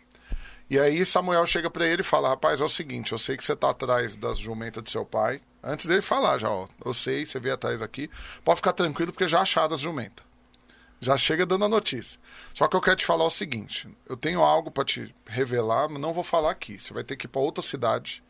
[0.69, 3.45] E aí Samuel chega para ele e fala: Rapaz, é o seguinte, eu sei que
[3.45, 5.41] você tá atrás das jumentas do seu pai.
[5.63, 8.11] Antes dele falar, já, ó, eu sei, você veio atrás aqui.
[8.45, 10.27] Pode ficar tranquilo porque já acharam as jumentas.
[11.01, 12.19] Já chega dando a notícia.
[12.55, 16.01] Só que eu quero te falar o seguinte: eu tenho algo para te revelar, mas
[16.01, 16.79] não vou falar aqui.
[16.79, 18.23] Você vai ter que ir para outra cidade.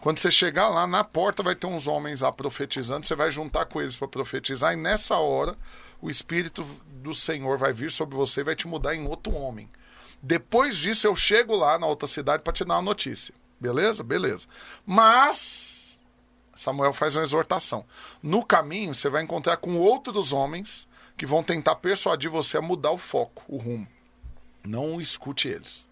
[0.00, 3.04] Quando você chegar lá, na porta vai ter uns homens lá profetizando.
[3.04, 5.56] Você vai juntar com eles para profetizar, e nessa hora
[6.00, 9.68] o Espírito do Senhor vai vir sobre você e vai te mudar em outro homem.
[10.22, 13.34] Depois disso, eu chego lá na outra cidade para te dar uma notícia.
[13.60, 14.02] Beleza?
[14.02, 14.46] Beleza.
[14.86, 15.98] Mas.
[16.54, 17.84] Samuel faz uma exortação.
[18.20, 22.92] No caminho, você vai encontrar com outros homens que vão tentar persuadir você a mudar
[22.92, 23.86] o foco, o rumo.
[24.64, 25.88] Não escute eles.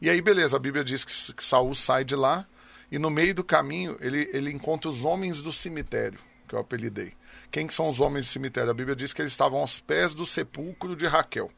[0.00, 2.46] E aí, beleza, a Bíblia diz que, Saul sai de lá
[2.90, 7.14] E no meio do caminho, ele, ele encontra os homens do cemitério, que eu apelidei.
[7.50, 8.70] Quem que são os homens do cemitério?
[8.70, 11.50] A Bíblia diz que eles estavam aos pés do sepulcro de Raquel.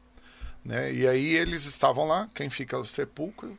[0.63, 0.93] Né?
[0.93, 3.57] E aí eles estavam lá, quem fica no sepulcro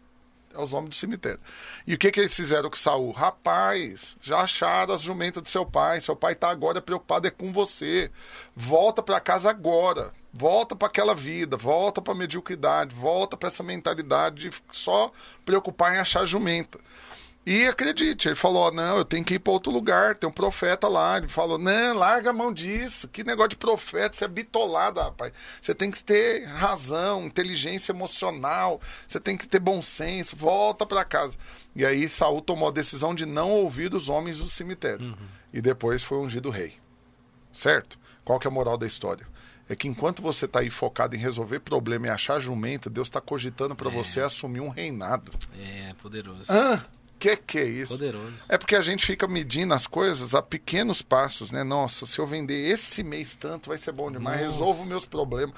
[0.55, 1.41] é os homens do cemitério.
[1.87, 3.11] E o que, que eles fizeram com Saul?
[3.13, 6.01] Rapaz, já acharam as jumentas do seu pai.
[6.01, 8.11] Seu pai está agora preocupado é com você.
[8.55, 10.13] Volta para casa agora.
[10.33, 11.57] Volta para aquela vida.
[11.57, 12.95] Volta para a mediocridade.
[12.95, 15.11] Volta para essa mentalidade de só
[15.45, 16.79] preocupar em achar jumenta.
[17.45, 20.87] E acredite, ele falou: não, eu tenho que ir para outro lugar, tem um profeta
[20.87, 21.19] lá.
[21.19, 23.09] Ele falou: não, larga a mão disso.
[23.09, 25.33] Que negócio de profeta, você é bitolado, rapaz.
[25.61, 31.05] Você tem que ter razão, inteligência emocional, você tem que ter bom senso, volta para
[31.05, 31.37] casa.
[31.75, 35.07] E aí Saul tomou a decisão de não ouvir os homens do cemitério.
[35.07, 35.17] Uhum.
[35.53, 36.75] E depois foi ungido rei.
[37.51, 37.99] Certo?
[38.25, 39.27] Qual que é a moral da história?
[39.69, 43.21] É que enquanto você está aí focado em resolver problema e achar jumenta, Deus está
[43.21, 43.93] cogitando para é.
[43.93, 45.33] você assumir um reinado.
[45.59, 46.45] É, poderoso.
[46.49, 46.83] Ah,
[47.23, 47.93] que que é isso?
[47.93, 48.45] Poderoso.
[48.49, 51.63] É porque a gente fica medindo as coisas a pequenos passos, né?
[51.63, 54.41] Nossa, se eu vender esse mês tanto, vai ser bom demais.
[54.41, 54.51] Nossa.
[54.51, 55.55] Resolvo meus problemas.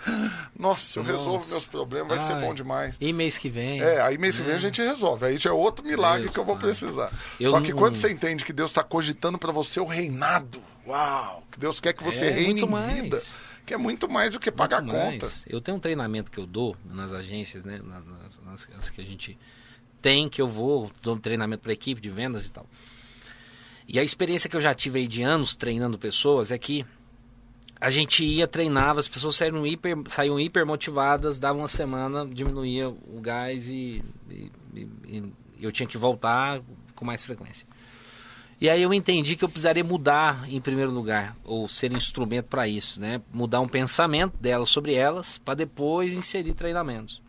[0.58, 1.16] Nossa, se eu Nossa.
[1.16, 2.26] resolvo meus problemas, vai Ai.
[2.26, 2.96] ser bom demais.
[3.00, 3.80] E mês que vem?
[3.80, 4.60] É, aí mês que vem a é.
[4.60, 5.24] gente resolve.
[5.24, 7.10] Aí já é outro milagre Deus, que eu vou precisar.
[7.40, 7.78] Eu Só que não...
[7.78, 11.94] quando você entende que Deus está cogitando para você o reinado, uau, que Deus quer
[11.94, 12.94] que você é, reine em mais.
[12.94, 13.22] vida
[13.64, 15.24] que é muito mais do que pagar muito conta.
[15.24, 15.44] Mais.
[15.48, 18.04] Eu tenho um treinamento que eu dou nas agências, né, nas,
[18.38, 19.38] nas, nas que a gente
[20.04, 22.66] tem que eu vou, dou treinamento para equipe de vendas e tal.
[23.88, 26.84] E a experiência que eu já tive aí de anos treinando pessoas é que
[27.80, 32.90] a gente ia, treinava, as pessoas saíam hiper, saíam hiper motivadas, dava uma semana, diminuía
[32.90, 34.52] o gás e, e,
[35.06, 36.60] e, eu tinha que voltar
[36.94, 37.66] com mais frequência.
[38.60, 42.68] E aí eu entendi que eu precisaria mudar em primeiro lugar, ou ser instrumento para
[42.68, 43.22] isso, né?
[43.32, 47.23] Mudar um pensamento delas sobre elas, para depois inserir treinamentos.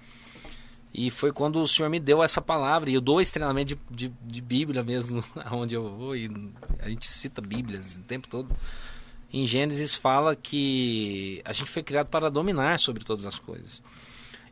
[0.98, 2.90] E foi quando o Senhor me deu essa palavra.
[2.90, 6.16] E eu dou esse treinamento de, de, de Bíblia mesmo, aonde eu vou.
[6.16, 6.30] E
[6.80, 8.56] a gente cita Bíblias o tempo todo.
[9.34, 13.84] Em Gênesis fala que a gente foi criado para dominar sobre todas as coisas.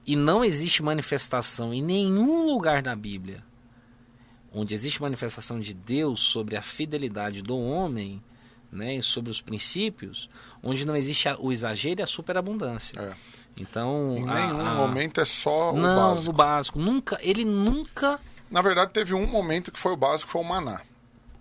[0.06, 3.42] E não existe manifestação em nenhum lugar da Bíblia
[4.54, 8.22] onde existe manifestação de Deus sobre a fidelidade do homem,
[8.72, 10.30] né, sobre os princípios,
[10.62, 13.00] onde não existe o exagero e a superabundância.
[13.00, 13.14] É.
[13.56, 16.30] Então, em nenhum a, momento é só o não, básico.
[16.30, 16.80] o básico.
[16.80, 18.20] Nunca, ele nunca.
[18.50, 20.82] Na verdade, teve um momento que foi o básico, foi o maná.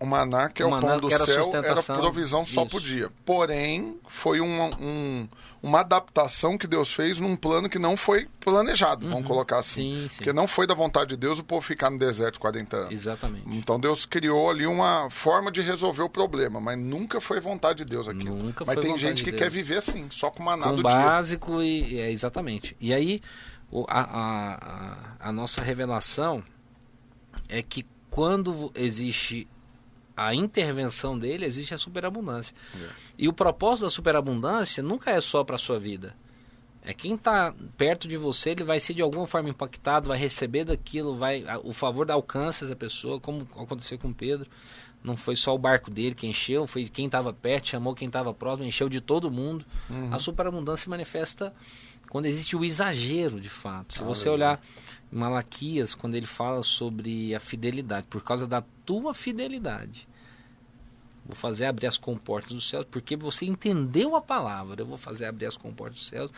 [0.03, 2.71] O maná, que é o, o pão do céu, era provisão só Isso.
[2.71, 3.11] por dia.
[3.25, 5.29] Porém, foi um, um
[5.63, 9.13] uma adaptação que Deus fez num plano que não foi planejado, uhum.
[9.13, 9.95] vamos colocar assim.
[9.95, 10.17] Sim, sim.
[10.17, 12.93] Porque não foi da vontade de Deus o povo ficar no deserto 40 anos.
[12.93, 13.45] Exatamente.
[13.47, 17.85] Então Deus criou ali uma forma de resolver o problema, mas nunca foi vontade de
[17.85, 18.35] Deus aquilo.
[18.35, 21.63] Nunca mas foi tem gente que quer viver assim, só com maná com do básico
[21.63, 21.87] dia.
[21.87, 22.77] e é, exatamente.
[22.81, 23.23] E aí
[23.89, 26.43] a, a, a, a nossa revelação
[27.49, 29.49] é que quando existe
[30.17, 32.55] a intervenção dele, existe a superabundância.
[32.75, 32.89] É.
[33.19, 36.15] E o propósito da superabundância nunca é só para a sua vida.
[36.85, 40.65] É quem está perto de você, ele vai ser de alguma forma impactado, vai receber
[40.65, 44.51] daquilo, vai o favor da alcance dessa pessoa, como aconteceu com Pedro.
[45.03, 48.35] Não foi só o barco dele que encheu, foi quem estava perto, chamou quem estava
[48.35, 49.65] próximo, encheu de todo mundo.
[49.89, 50.13] Uhum.
[50.13, 51.55] A superabundância se manifesta
[52.09, 53.95] quando existe o exagero, de fato.
[53.95, 54.61] Se você olhar
[55.13, 60.09] Malaquias, quando ele fala sobre a fidelidade, por causa da tua fidelidade.
[61.25, 64.81] Vou fazer abrir as comportas dos céus, porque você entendeu a palavra.
[64.81, 66.33] Eu vou fazer abrir as comportas dos céus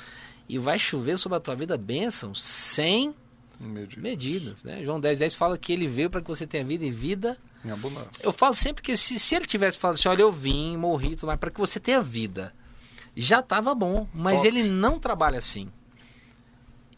[0.48, 3.14] e vai chover sobre a tua vida bênçãos sem
[3.58, 4.02] medidas.
[4.02, 4.82] medidas né?
[4.84, 7.70] João 10, 10 fala que ele veio para que você tenha vida e vida em
[7.70, 8.22] abundância.
[8.22, 11.37] Eu falo sempre que se, se ele tivesse falado assim, olha, eu vim, morri, mas
[11.37, 12.52] para que você tenha vida,
[13.16, 14.06] já estava bom.
[14.12, 14.48] Mas Top.
[14.48, 15.70] ele não trabalha assim.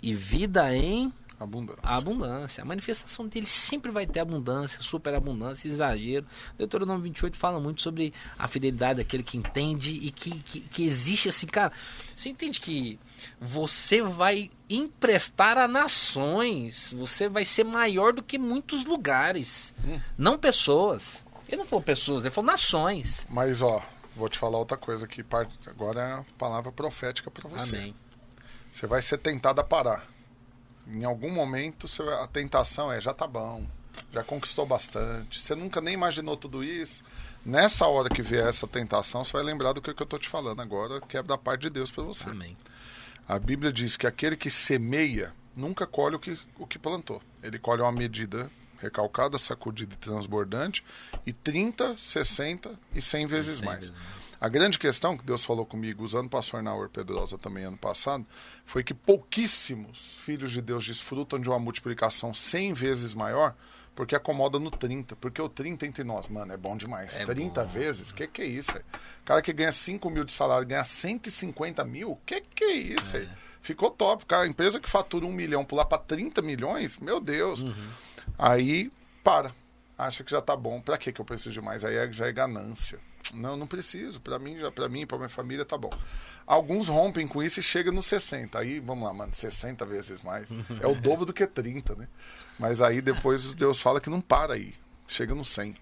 [0.02, 1.82] E vida em Abundância.
[1.82, 2.62] A abundância.
[2.62, 6.26] A manifestação dele sempre vai ter abundância, superabundância, exagero.
[6.56, 11.28] Deuteronômio 28 fala muito sobre a fidelidade daquele que entende e que, que, que existe
[11.28, 11.72] assim, cara.
[12.14, 12.98] Você entende que
[13.38, 20.00] você vai emprestar a nações, você vai ser maior do que muitos lugares, hum.
[20.16, 21.26] não pessoas.
[21.46, 23.26] Ele não falou pessoas, ele falou nações.
[23.30, 23.84] Mas ó,
[24.16, 25.24] vou te falar outra coisa aqui,
[25.66, 27.76] agora é a palavra profética para você.
[27.76, 27.94] Amém.
[28.72, 30.15] Você vai ser tentado a parar
[30.88, 31.86] em algum momento
[32.22, 33.64] a tentação é já tá bom,
[34.12, 37.02] já conquistou bastante, você nunca nem imaginou tudo isso.
[37.44, 40.60] Nessa hora que vier essa tentação, você vai lembrar do que, eu estou te falando
[40.60, 42.28] agora, que é da parte de Deus para você.
[42.28, 42.56] Amém.
[43.28, 47.22] A Bíblia diz que aquele que semeia nunca colhe o que, o que plantou.
[47.42, 50.84] Ele colhe uma medida recalcada, sacudida e transbordante,
[51.24, 53.80] e 30, 60 e 100 vezes 100 mais.
[53.80, 54.25] Vezes mais.
[54.40, 58.24] A grande questão que Deus falou comigo, usando o pastor Naur Pedrosa também ano passado,
[58.64, 63.54] foi que pouquíssimos filhos de Deus desfrutam de uma multiplicação 100 vezes maior,
[63.94, 65.16] Porque acomoda no 30.
[65.16, 67.18] Porque o 30 entre nós, mano, é bom demais.
[67.18, 67.66] É 30 bom.
[67.66, 68.12] vezes?
[68.12, 68.82] Que que é isso, aí?
[69.24, 72.20] cara que ganha 5 mil de salário ganha 150 mil?
[72.26, 73.26] Que que é isso, aí?
[73.62, 74.42] Ficou top, cara.
[74.42, 77.62] A empresa que fatura 1 milhão pular para 30 milhões, meu Deus.
[77.62, 77.88] Uhum.
[78.38, 78.92] Aí,
[79.24, 79.50] para.
[79.96, 80.78] Acha que já tá bom.
[80.82, 81.82] Pra que que eu preciso de mais?
[81.82, 83.00] Aí é- já é ganância.
[83.34, 84.20] Não, não preciso.
[84.20, 85.90] Pra mim, já para mim, pra minha família, tá bom.
[86.46, 88.58] Alguns rompem com isso e chegam nos 60.
[88.58, 90.48] Aí, vamos lá, mano, 60 vezes mais.
[90.80, 92.08] É o dobro do que 30, né?
[92.58, 94.74] Mas aí depois Deus fala que não para aí.
[95.08, 95.74] Chega no 100.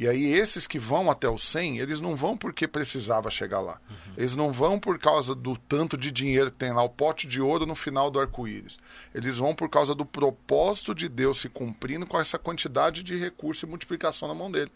[0.00, 3.78] E aí esses que vão até o 100, eles não vão porque precisava chegar lá.
[4.16, 7.38] Eles não vão por causa do tanto de dinheiro que tem lá, o pote de
[7.38, 8.78] ouro no final do arco-íris.
[9.14, 13.66] Eles vão por causa do propósito de Deus se cumprindo com essa quantidade de recurso
[13.66, 14.72] e multiplicação na mão dele.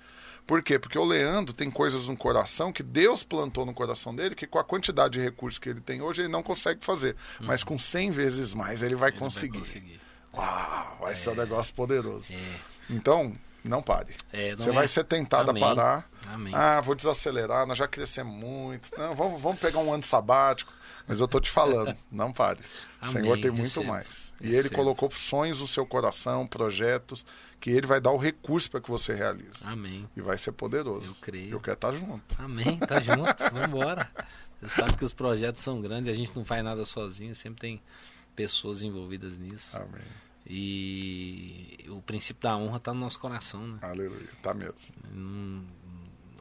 [0.46, 0.78] Por quê?
[0.78, 4.58] Porque o Leandro tem coisas no coração que Deus plantou no coração dele, que com
[4.58, 7.16] a quantidade de recursos que ele tem hoje, ele não consegue fazer.
[7.40, 9.58] Mas com 100 vezes mais ele vai Ele vai conseguir.
[9.60, 10.00] conseguir.
[10.34, 12.30] Uau, vai ser um negócio poderoso.
[12.30, 12.56] É.
[12.90, 13.34] Então,
[13.68, 14.14] não pare.
[14.32, 15.62] É, não Você é- vai ser tentado Amém.
[15.62, 16.10] a parar.
[16.28, 16.54] Amém.
[16.54, 18.90] Ah, vou desacelerar, nós já crescemos muito.
[18.98, 20.72] Não, vamos, vamos pegar um ano sabático.
[21.06, 22.60] Mas eu tô te falando, não pare.
[23.02, 24.32] O Amém, Senhor tem muito recebo, mais.
[24.40, 24.74] E Ele recebo.
[24.76, 27.26] colocou sonhos no seu coração, projetos,
[27.60, 29.58] que Ele vai dar o recurso para que você realize.
[29.64, 30.08] Amém.
[30.16, 31.06] E vai ser poderoso.
[31.06, 31.50] Eu creio.
[31.56, 32.22] Eu quero estar junto.
[32.38, 34.10] Amém, tá junto, vambora.
[34.62, 37.60] Você sabe que os projetos são grandes e a gente não faz nada sozinho, sempre
[37.60, 37.82] tem
[38.34, 39.76] pessoas envolvidas nisso.
[39.76, 40.00] Amém.
[40.46, 43.78] E o princípio da honra tá no nosso coração, né?
[43.80, 44.28] Aleluia.
[44.42, 45.64] Tá mesmo.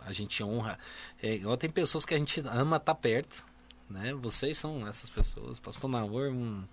[0.06, 0.78] A gente honra.
[1.22, 3.46] É, igual tem pessoas que a gente ama estar perto,
[3.90, 4.14] né?
[4.14, 5.60] Vocês são essas pessoas.
[5.60, 6.64] Pastor Namor, um,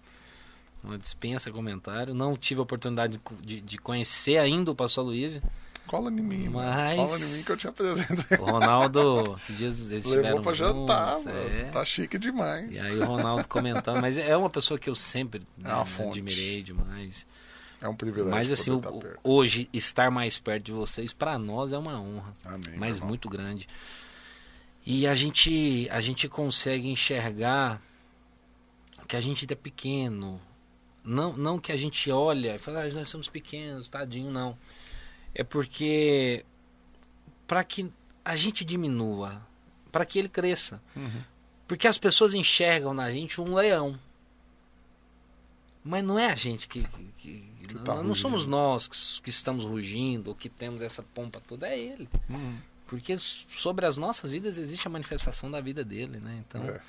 [0.82, 2.14] uma dispensa comentário.
[2.14, 5.40] Não tive a oportunidade de, de conhecer ainda o Pastor Luiz.
[5.90, 6.68] Cola em mim, mano.
[6.68, 8.38] Mas- Cola em mim que eu te apresentei.
[8.38, 11.48] O Ronaldo, esses dias eles Levou pra jantar, juntos, mano.
[11.48, 11.64] é.
[11.64, 12.76] Tá chique demais.
[12.76, 16.62] E aí o Ronaldo comentando, mas é uma pessoa que eu sempre É né, admirei
[16.62, 17.26] demais.
[17.82, 18.30] É um privilégio.
[18.30, 18.82] Mas assim, o-
[19.24, 22.76] hoje estar mais perto de vocês para nós é uma honra, Amém.
[22.76, 23.66] mas muito grande.
[24.86, 27.82] E a gente a gente consegue enxergar
[29.08, 30.40] que a gente é pequeno.
[31.02, 34.56] Não não que a gente olha e fala, ah, nós somos pequenos, tadinho, não.
[35.34, 36.44] É porque
[37.46, 37.90] para que
[38.24, 39.40] a gente diminua,
[39.90, 40.80] para que ele cresça.
[40.96, 41.22] Uhum.
[41.66, 43.98] Porque as pessoas enxergam na gente um leão.
[45.84, 46.82] Mas não é a gente que.
[46.86, 47.50] que- que-
[47.84, 51.78] tá não, somos nós que, que estamos rugindo, ou que temos essa pompa toda, é
[51.78, 52.08] ele.
[52.28, 52.58] Uhum.
[52.88, 56.42] Porque sobre as nossas vidas existe a manifestação da vida dele, né?
[56.48, 56.80] Então, É.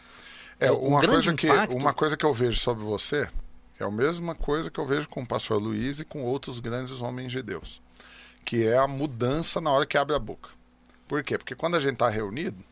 [0.60, 3.30] É, É, uma, coisa que, impacto- uma coisa que eu vejo sobre você
[3.80, 7.02] é a mesma coisa que eu vejo com o pastor Luiz e com outros grandes
[7.02, 7.80] homens de Deus,
[8.46, 10.50] que é a mudança na hora que abre a boca.
[11.08, 11.38] Por quê?
[11.38, 12.64] Porque quando a gente está reunido,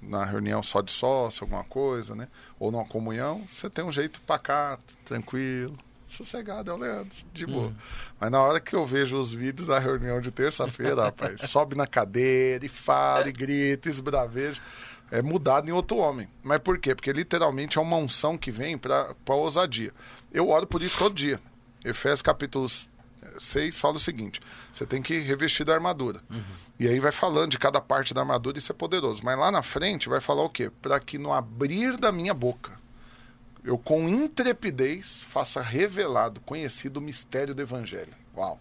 [0.00, 2.28] na reunião só de sócio, alguma coisa, né?
[2.58, 7.66] Ou numa comunhão, você tem um jeito pacato, tranquilo, sossegado, é o Leandro, de boa.
[7.66, 7.74] Uhum.
[8.18, 11.86] Mas na hora que eu vejo os vídeos da reunião de terça-feira, rapaz, sobe na
[11.86, 14.60] cadeira e fala, e grita, e esbraveja.
[15.10, 16.28] É mudado em outro homem.
[16.42, 16.94] Mas por quê?
[16.94, 19.92] Porque literalmente é uma unção que vem para a ousadia.
[20.32, 21.40] Eu oro por isso todo dia.
[21.84, 22.68] Efésios capítulo
[23.38, 24.40] 6 fala o seguinte:
[24.72, 26.20] você tem que revestir da armadura.
[26.78, 29.22] E aí vai falando de cada parte da armadura, isso é poderoso.
[29.24, 30.70] Mas lá na frente vai falar o quê?
[30.82, 32.78] Para que no abrir da minha boca
[33.62, 38.12] eu com intrepidez faça revelado, conhecido o mistério do evangelho.
[38.36, 38.58] Uau.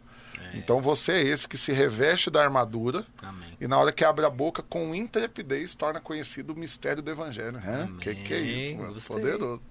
[0.54, 3.56] Então você é esse que se reveste da armadura amém.
[3.62, 7.60] e na hora que abre a boca com intrepidez torna conhecido o mistério do evangelho.
[8.00, 8.94] Que que é isso, mano?
[8.94, 9.16] Gostei.
[9.18, 9.62] Poderoso.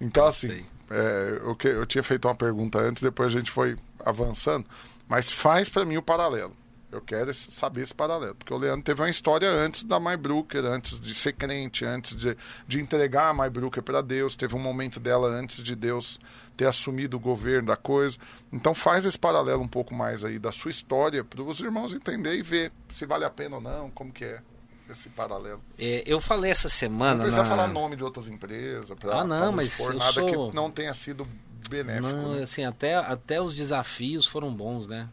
[0.00, 0.66] Então assim, Gostei.
[0.90, 4.66] é, eu, que- eu tinha feito uma pergunta antes, depois a gente foi avançando,
[5.08, 6.56] mas faz para mim o paralelo.
[6.90, 8.34] Eu quero saber esse paralelo.
[8.34, 12.36] Porque o Leandro teve uma história antes da MyBrooker, antes de ser crente, antes de,
[12.68, 14.36] de entregar a MyBrooker para Deus.
[14.36, 16.20] Teve um momento dela antes de Deus
[16.54, 18.18] ter assumido o governo da coisa.
[18.52, 22.40] Então faz esse paralelo um pouco mais aí da sua história para os irmãos entenderem
[22.40, 24.42] e ver se vale a pena ou não, como que é
[24.90, 25.62] esse paralelo.
[25.78, 27.14] É, eu falei essa semana.
[27.14, 30.50] Não precisa na- falar nome de outras empresas, para Ah, não, mas eu nada sou-
[30.50, 31.26] que não tenha sido
[31.68, 32.08] benéfico.
[32.08, 32.42] Não, né?
[32.42, 35.08] assim, até, até os desafios foram bons, né?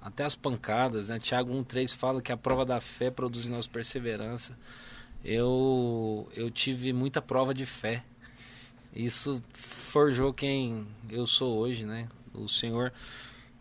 [0.00, 1.18] Até as pancadas, né?
[1.18, 4.56] Tiago 1,3 fala que a prova da fé produz em nós perseverança.
[5.24, 8.04] Eu, eu tive muita prova de fé.
[8.94, 12.08] Isso forjou quem eu sou hoje, né?
[12.32, 12.92] O Senhor,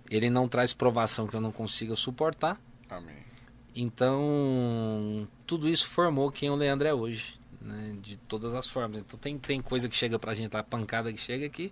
[0.10, 2.60] Ele não traz provação que eu não consiga suportar.
[2.90, 3.27] Amém.
[3.75, 7.96] Então, tudo isso formou quem o Leandro é hoje, né?
[8.02, 9.00] De todas as formas.
[9.00, 11.71] Então, tem, tem coisa que chega pra gente, a pancada que chega aqui,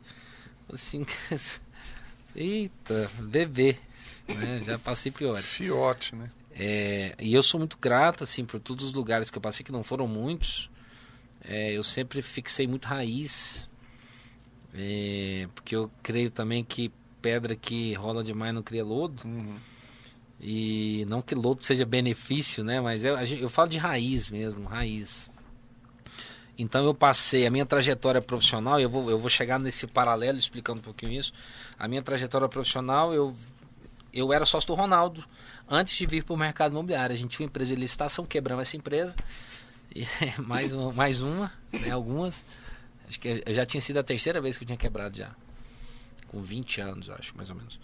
[0.71, 1.05] assim,
[2.35, 3.77] eita, bebê,
[4.27, 4.61] né?
[4.65, 5.45] Já passei piores.
[5.45, 6.29] Fiote, né?
[6.57, 9.71] É, e eu sou muito grato, assim, por todos os lugares que eu passei, que
[9.71, 10.69] não foram muitos.
[11.43, 13.69] É, eu sempre fixei muito raiz,
[14.73, 16.91] é, porque eu creio também que
[17.21, 19.23] pedra que rola demais não cria lodo.
[19.25, 19.57] Uhum.
[20.39, 22.79] E não que lodo seja benefício, né?
[22.79, 25.29] Mas eu, eu falo de raiz mesmo, raiz.
[26.57, 30.79] Então eu passei a minha trajetória profissional, eu vou, eu vou chegar nesse paralelo explicando
[30.79, 31.33] um pouquinho isso.
[31.77, 33.35] A minha trajetória profissional, eu,
[34.13, 35.23] eu era sócio do Ronaldo
[35.69, 37.13] antes de vir para o mercado imobiliário.
[37.13, 39.15] A gente tinha uma empresa de licitação, quebramos essa empresa.
[39.93, 40.07] E,
[40.41, 42.45] mais, um, mais uma, né, algumas.
[43.07, 45.31] Acho que já tinha sido a terceira vez que eu tinha quebrado já.
[46.27, 47.79] Com 20 anos, acho, mais ou menos.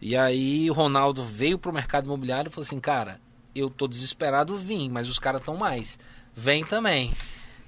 [0.00, 3.20] E aí o Ronaldo veio para o mercado imobiliário e falou assim, cara,
[3.54, 5.98] eu tô desesperado, vim, mas os caras estão mais.
[6.34, 7.12] Vem também.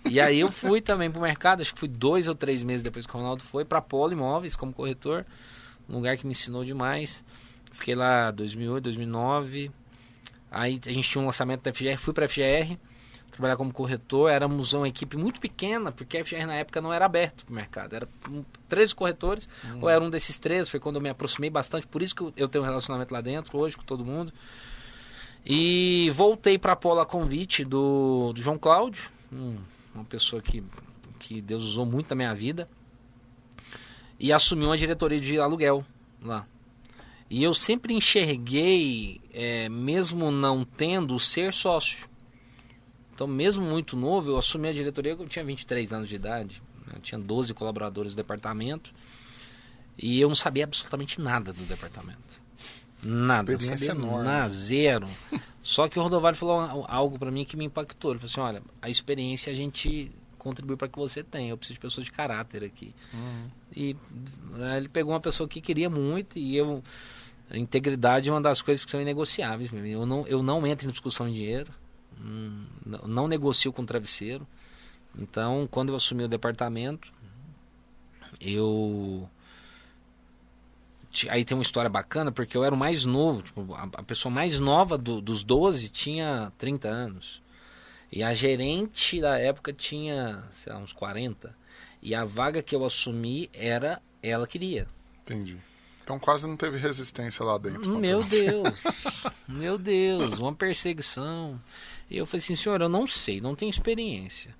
[0.05, 3.07] E aí eu fui também pro mercado, acho que fui dois ou três meses depois
[3.07, 5.25] que o Ronaldo foi, para Polo Imóveis como corretor,
[5.89, 7.25] um lugar que me ensinou demais.
[7.73, 9.71] Fiquei lá 2008, 2009.
[10.51, 12.77] Aí a gente tinha um lançamento da FGR, fui para FGR,
[13.31, 14.31] trabalhar como corretor.
[14.31, 17.97] Éramos uma equipe muito pequena, porque a FGR na época não era aberto pro mercado.
[17.97, 18.09] Era
[18.69, 19.79] 13 corretores, hum.
[19.83, 20.71] ou era um desses 13.
[20.71, 23.59] Foi quando eu me aproximei bastante, por isso que eu tenho um relacionamento lá dentro
[23.59, 24.33] hoje com todo mundo.
[25.45, 29.59] E voltei para a Polo a convite do, do João Cláudio, um
[29.95, 30.63] uma pessoa que,
[31.19, 32.69] que Deus usou muito na minha vida,
[34.19, 35.85] e assumi uma diretoria de aluguel
[36.23, 36.47] lá.
[37.29, 42.09] E eu sempre enxerguei, é, mesmo não tendo, ser sócio.
[43.15, 46.63] Então, mesmo muito novo, eu assumi a diretoria eu tinha 23 anos de idade.
[46.93, 48.93] Eu tinha 12 colaboradores do departamento.
[49.97, 52.44] E eu não sabia absolutamente nada do departamento.
[53.05, 53.53] Nada.
[53.53, 54.25] Experiência enorme.
[54.25, 55.09] Nada, zero.
[55.63, 58.13] Só que o Rodovalho falou algo para mim que me impactou.
[58.13, 61.51] Ele falou assim: olha, a experiência a gente contribui para que você tenha.
[61.51, 62.95] Eu preciso de pessoas de caráter aqui.
[63.13, 63.47] Uhum.
[63.75, 63.97] E
[64.53, 66.83] né, ele pegou uma pessoa que queria muito e eu.
[67.51, 69.71] A integridade é uma das coisas que são inegociáveis.
[69.73, 71.73] Eu não, eu não entro em discussão de dinheiro.
[72.21, 72.65] Hum,
[73.07, 74.47] não negocio com travesseiro.
[75.19, 77.13] Então, quando eu assumi o departamento,
[78.41, 79.29] eu
[81.29, 84.33] aí tem uma história bacana, porque eu era o mais novo, tipo, a, a pessoa
[84.33, 87.43] mais nova do, dos 12 tinha 30 anos.
[88.11, 91.55] E a gerente da época tinha, sei lá, uns 40.
[92.03, 94.87] E a vaga que eu assumi era ela queria.
[95.23, 95.57] Entendi.
[96.03, 97.99] Então quase não teve resistência lá dentro.
[97.99, 98.83] Meu Deus.
[99.49, 101.61] meu Deus, uma perseguição.
[102.11, 104.55] E eu falei assim, senhor, eu não sei, não tenho experiência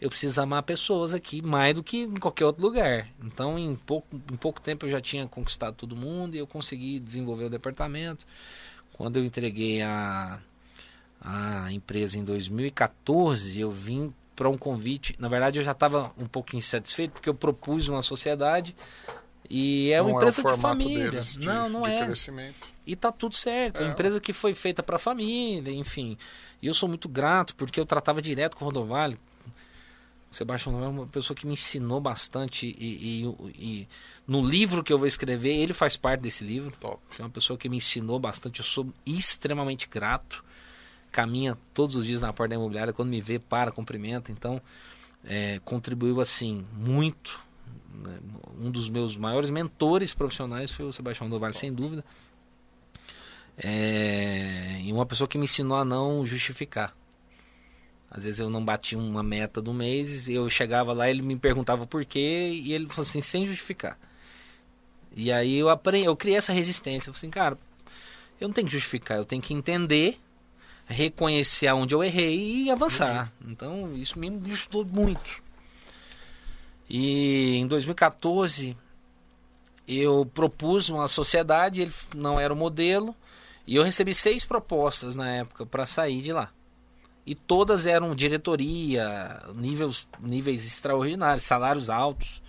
[0.00, 3.06] eu preciso amar pessoas aqui mais do que em qualquer outro lugar.
[3.22, 6.98] Então, em pouco, em pouco tempo eu já tinha conquistado todo mundo e eu consegui
[6.98, 8.26] desenvolver o departamento.
[8.94, 10.40] Quando eu entreguei a,
[11.20, 15.14] a empresa em 2014, eu vim para um convite.
[15.18, 18.74] Na verdade, eu já estava um pouco insatisfeito porque eu propus uma sociedade
[19.50, 21.10] e é não uma empresa é de família.
[21.10, 22.06] Deles, de, não, não é.
[22.06, 22.68] Crescimento.
[22.86, 23.80] E tá tudo certo.
[23.80, 26.16] É, é uma empresa que foi feita para família, enfim.
[26.62, 29.18] E eu sou muito grato porque eu tratava direto com o Rodovalho
[30.30, 33.88] o Sebastião é uma pessoa que me ensinou bastante e, e, e,
[34.26, 36.72] no livro que eu vou escrever, ele faz parte desse livro.
[36.78, 37.02] Top.
[37.18, 38.60] é uma pessoa que me ensinou bastante.
[38.60, 40.44] Eu sou extremamente grato.
[41.10, 42.92] Caminha todos os dias na porta da imobiliária.
[42.92, 44.30] Quando me vê, para, cumprimenta.
[44.30, 44.62] Então,
[45.24, 47.40] é, contribuiu assim muito.
[47.92, 48.20] Né?
[48.60, 52.04] Um dos meus maiores mentores profissionais foi o Sebastião Doval, sem dúvida.
[53.58, 56.94] É, e uma pessoa que me ensinou a não justificar.
[58.10, 61.36] Às vezes eu não batia uma meta do mês, e eu chegava lá, ele me
[61.36, 63.96] perguntava por quê, e ele falou assim, sem justificar.
[65.14, 67.08] E aí eu aprendi, eu criei essa resistência.
[67.10, 67.58] Eu falei assim, cara,
[68.40, 70.18] eu não tenho que justificar, eu tenho que entender,
[70.86, 73.32] reconhecer aonde eu errei e avançar.
[73.40, 73.52] Uhum.
[73.52, 75.42] Então isso me ajudou muito.
[76.88, 78.76] E em 2014
[79.86, 83.14] eu propus uma sociedade, ele não era o modelo,
[83.66, 86.50] e eu recebi seis propostas na época para sair de lá.
[87.26, 92.42] E todas eram diretoria, níveis, níveis extraordinários, salários altos.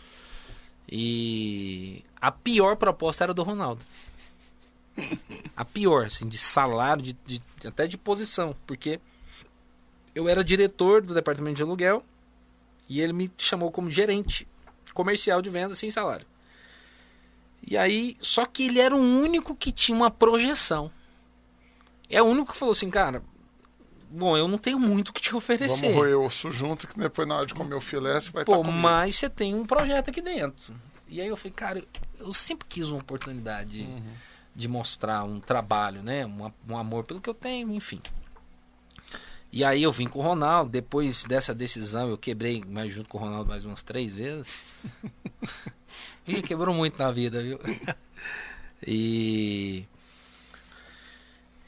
[0.90, 3.84] E a pior proposta era do Ronaldo.
[5.56, 8.56] A pior, assim, de salário, de, de, até de posição.
[8.66, 9.00] Porque
[10.16, 12.04] eu era diretor do departamento de aluguel
[12.90, 14.48] e ele me chamou como gerente
[14.94, 16.26] comercial de venda sem salário.
[17.66, 20.92] E aí, só que ele era o único que tinha uma projeção.
[22.10, 23.24] É o único que falou assim, cara,
[24.12, 25.94] bom, eu não tenho muito o que te oferecer.
[25.94, 28.62] Vamos roer osso junto, que depois na hora de comer o filé você vai Pô,
[28.62, 30.76] tá mas você tem um projeto aqui dentro.
[31.08, 31.84] E aí eu falei, cara,
[32.20, 34.14] eu sempre quis uma oportunidade uhum.
[34.56, 36.26] de mostrar um trabalho, né?
[36.26, 38.02] Um, um amor pelo que eu tenho, enfim.
[39.52, 43.18] E aí eu vim com o Ronaldo, depois dessa decisão eu quebrei mais junto com
[43.18, 44.60] o Ronaldo mais umas três vezes.
[46.26, 47.60] e quebrou muito na vida, viu?
[48.88, 49.86] e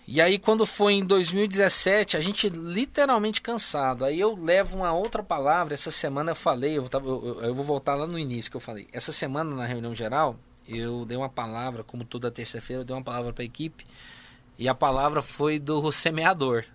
[0.05, 4.03] e aí quando foi em 2017, a gente literalmente cansado.
[4.03, 7.95] Aí eu levo uma outra palavra, essa semana eu falei, eu, eu, eu, vou voltar
[7.95, 8.87] lá no início que eu falei.
[8.91, 10.37] Essa semana na reunião geral,
[10.67, 13.85] eu dei uma palavra, como toda terça-feira, eu dei uma palavra para a equipe.
[14.57, 16.65] E a palavra foi do semeador.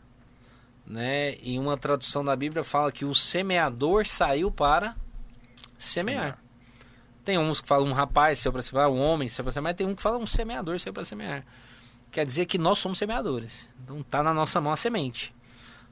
[0.86, 1.34] Né?
[1.42, 4.96] Em uma tradução da Bíblia fala que o semeador saiu para
[5.78, 6.20] semear.
[6.20, 6.38] semear.
[7.26, 9.76] Tem uns que falam um rapaz saiu para semear, um homem saiu para semear, mas
[9.76, 11.44] tem um que fala um semeador saiu para semear.
[12.10, 13.68] Quer dizer que nós somos semeadores.
[13.82, 15.34] Então tá na nossa mão a semente.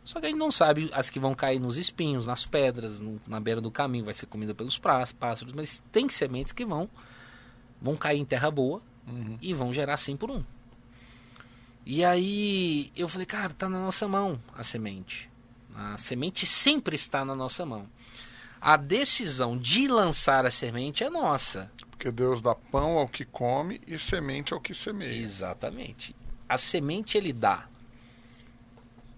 [0.05, 3.21] Só que a gente não sabe as que vão cair nos espinhos, nas pedras, no,
[3.27, 6.89] na beira do caminho, vai ser comida pelos pássaros, mas tem sementes que vão
[7.83, 9.37] vão cair em terra boa uhum.
[9.43, 10.45] e vão gerar 100 por um.
[11.85, 15.31] E aí eu falei, cara, tá na nossa mão a semente.
[15.75, 17.89] A semente sempre está na nossa mão
[18.61, 21.71] a decisão de lançar a semente é nossa.
[21.97, 25.19] Porque Deus dá pão ao que come e semente ao que semeia.
[25.19, 26.15] Exatamente.
[26.49, 27.67] A semente ele dá.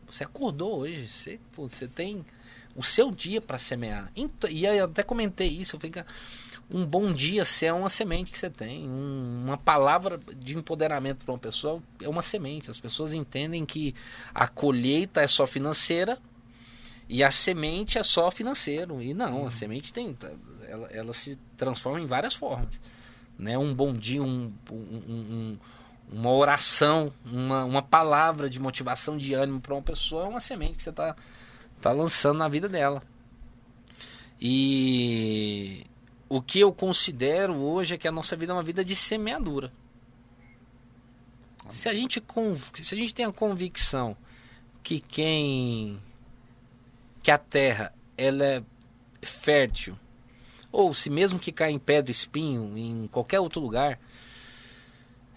[0.07, 2.25] Você acordou hoje, você, você tem
[2.75, 4.11] o seu dia para semear.
[4.49, 6.05] E eu até comentei isso, eu falei,
[6.71, 11.25] um bom dia se é uma semente que você tem, um, uma palavra de empoderamento
[11.25, 12.71] para uma pessoa é uma semente.
[12.71, 13.95] As pessoas entendem que
[14.35, 16.19] a colheita é só financeira,
[17.09, 19.03] e a semente é só financeiro.
[19.03, 19.51] E não, a uhum.
[19.51, 20.17] semente tem.
[20.67, 22.81] Ela, ela se transforma em várias formas.
[23.39, 23.57] Né?
[23.57, 25.59] Um bom dia, um, um, um,
[26.13, 30.77] uma oração, uma, uma palavra de motivação, de ânimo para uma pessoa é uma semente
[30.77, 31.17] que você está
[31.81, 33.03] tá lançando na vida dela.
[34.41, 35.87] E
[36.29, 39.73] o que eu considero hoje é que a nossa vida é uma vida de semeadura.
[41.71, 42.23] Se a gente,
[42.75, 44.17] se a gente tem a convicção
[44.83, 46.01] que quem
[47.23, 48.63] que a terra ela é
[49.23, 49.99] fértil,
[50.71, 53.99] ou se mesmo que caia em pedra, espinho, em qualquer outro lugar,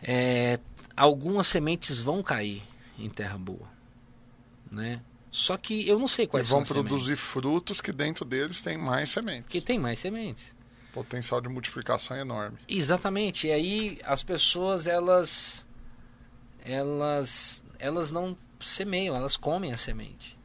[0.04, 0.60] é,
[0.96, 2.62] algumas sementes vão cair
[2.98, 3.70] em terra boa,
[4.70, 5.02] né?
[5.30, 7.24] Só que eu não sei quais e vão são produzir sementes.
[7.24, 9.48] frutos que dentro deles tem mais sementes.
[9.48, 10.54] Que tem mais sementes.
[10.92, 12.58] Potencial de multiplicação é enorme.
[12.68, 13.48] Exatamente.
[13.48, 15.66] E aí as pessoas elas
[16.66, 20.38] elas elas não semeiam, elas comem a semente.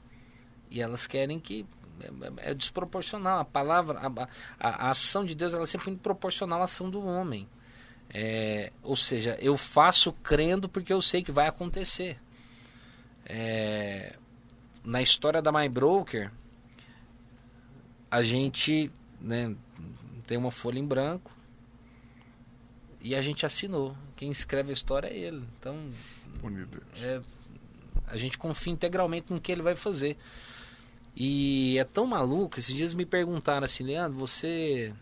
[0.70, 1.66] E elas querem que
[2.00, 3.38] é, é desproporcional.
[3.38, 7.04] A palavra, a, a, a, ação de Deus ela é sempre proporcional à ação do
[7.04, 7.48] homem.
[8.10, 12.18] É, ou seja, eu faço crendo porque eu sei que vai acontecer.
[13.24, 14.16] É,
[14.84, 16.30] na história da My Broker,
[18.10, 18.90] a gente
[19.20, 19.54] né,
[20.26, 21.32] tem uma folha em branco
[23.00, 23.96] e a gente assinou.
[24.14, 25.44] Quem escreve a história é ele.
[25.58, 25.90] Então,
[27.02, 27.20] é,
[28.06, 30.16] a gente confia integralmente no que ele vai fazer.
[31.16, 34.92] E é tão maluco, esses dias me perguntaram assim, Leandro, você.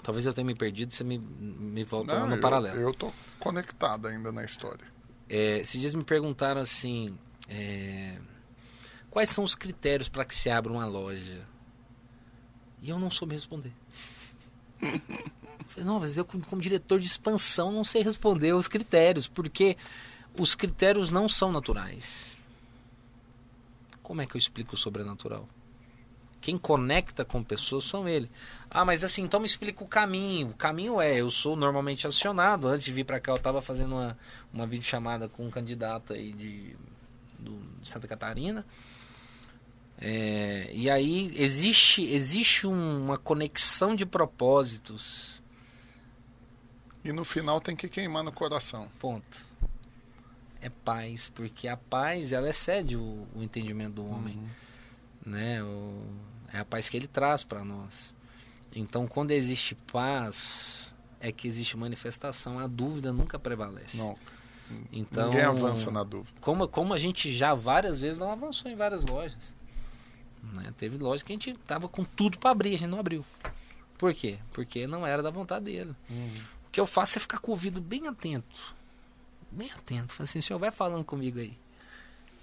[0.00, 2.80] Talvez eu tenha me perdido, você me, me volta Não, no eu, paralelo.
[2.80, 4.86] Eu tô conectado ainda na história.
[5.28, 7.18] É, esses dias me perguntaram assim.
[7.48, 8.16] É,
[9.10, 11.42] quais são os critérios para que se abra uma loja?
[12.80, 13.72] E eu não soube responder.
[14.78, 19.76] falei, não, mas eu, como, como diretor de expansão, não sei responder os critérios, porque
[20.38, 22.35] os critérios não são naturais
[24.06, 25.48] como é que eu explico o sobrenatural?
[26.40, 28.30] Quem conecta com pessoas são ele.
[28.70, 30.50] Ah, mas assim, então me explica o caminho.
[30.50, 32.68] O caminho é, eu sou normalmente acionado.
[32.68, 34.16] Antes de vir para cá, eu estava fazendo uma,
[34.52, 36.76] uma videochamada com um candidato aí de,
[37.36, 38.64] do, de Santa Catarina.
[40.00, 45.42] É, e aí existe, existe uma conexão de propósitos.
[47.04, 48.88] E no final tem que queimar no coração.
[49.00, 49.55] Ponto
[50.66, 54.48] é paz, porque a paz ela excede o, o entendimento do homem, uhum.
[55.32, 55.62] né?
[55.62, 56.02] O,
[56.52, 58.14] é a paz que ele traz para nós.
[58.74, 62.58] Então, quando existe paz, é que existe manifestação.
[62.58, 63.96] A dúvida nunca prevalece.
[63.96, 64.16] Não.
[64.92, 66.36] Então, Ninguém avança na dúvida.
[66.40, 69.54] Como, como a gente já várias vezes não avançou em várias lojas.
[70.54, 70.72] Né?
[70.76, 73.24] Teve lojas que a gente tava com tudo para abrir, a gente não abriu.
[73.96, 74.38] Por quê?
[74.52, 75.94] Porque não era da vontade dele.
[76.10, 76.40] Uhum.
[76.66, 78.74] O que eu faço é ficar com o ouvido bem atento
[79.50, 80.12] bem atento.
[80.12, 81.56] Falei assim, o senhor vai falando comigo aí.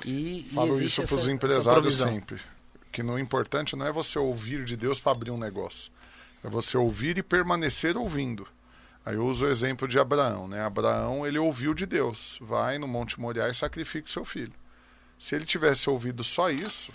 [0.06, 2.40] E, Falo e isso para os empresários sempre.
[2.92, 5.92] Que no importante não é você ouvir de Deus para abrir um negócio.
[6.44, 8.48] É você ouvir e permanecer ouvindo.
[9.06, 10.62] Aí eu uso o exemplo de Abraão, né?
[10.62, 12.38] Abraão, ele ouviu de Deus.
[12.42, 14.54] Vai no Monte Moriá e sacrifica o seu filho.
[15.18, 16.92] Se ele tivesse ouvido só isso,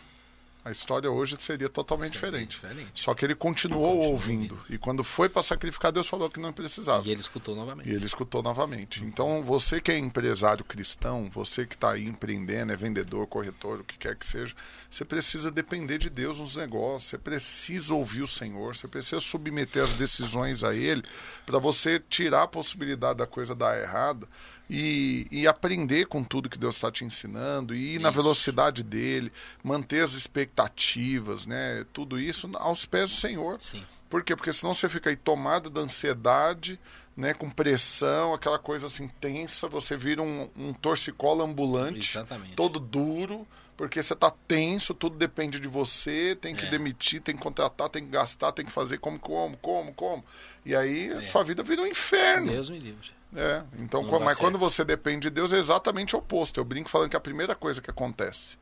[0.68, 2.50] a história hoje seria totalmente diferente.
[2.50, 2.90] diferente.
[2.94, 4.54] Só que ele continuou Continua ouvindo.
[4.54, 4.74] ouvindo.
[4.74, 7.06] E quando foi para sacrificar, Deus falou que não precisava.
[7.06, 7.88] E ele escutou novamente.
[7.88, 9.02] E ele escutou novamente.
[9.02, 13.84] Então, você que é empresário cristão, você que está aí empreendendo, é vendedor, corretor, o
[13.84, 14.54] que quer que seja,
[14.90, 17.10] você precisa depender de Deus nos negócios.
[17.10, 18.76] Você precisa ouvir o Senhor.
[18.76, 21.02] Você precisa submeter as decisões a Ele
[21.46, 24.28] para você tirar a possibilidade da coisa dar errada
[24.70, 28.02] e, e aprender com tudo que Deus está te ensinando, e ir isso.
[28.02, 31.84] na velocidade dele, manter as expectativas, né?
[31.92, 33.58] Tudo isso aos pés do Senhor.
[33.60, 33.84] Sim.
[34.08, 34.34] Por quê?
[34.34, 36.78] Porque senão você fica aí tomado da ansiedade,
[37.16, 42.54] né, com pressão, aquela coisa assim tensa, você vira um, um torcicolo ambulante, Exatamente.
[42.54, 43.46] todo duro,
[43.76, 46.70] porque você tá tenso, tudo depende de você, tem que É.
[46.70, 50.24] demitir, tem que contratar, tem que gastar, tem que fazer como, como, como, como.
[50.64, 51.20] E aí É.
[51.22, 52.50] sua vida vira um inferno.
[52.52, 53.10] Deus me livre.
[53.34, 56.58] É, então, mas quando você depende de Deus é exatamente o oposto.
[56.58, 58.56] Eu brinco falando que a primeira coisa que acontece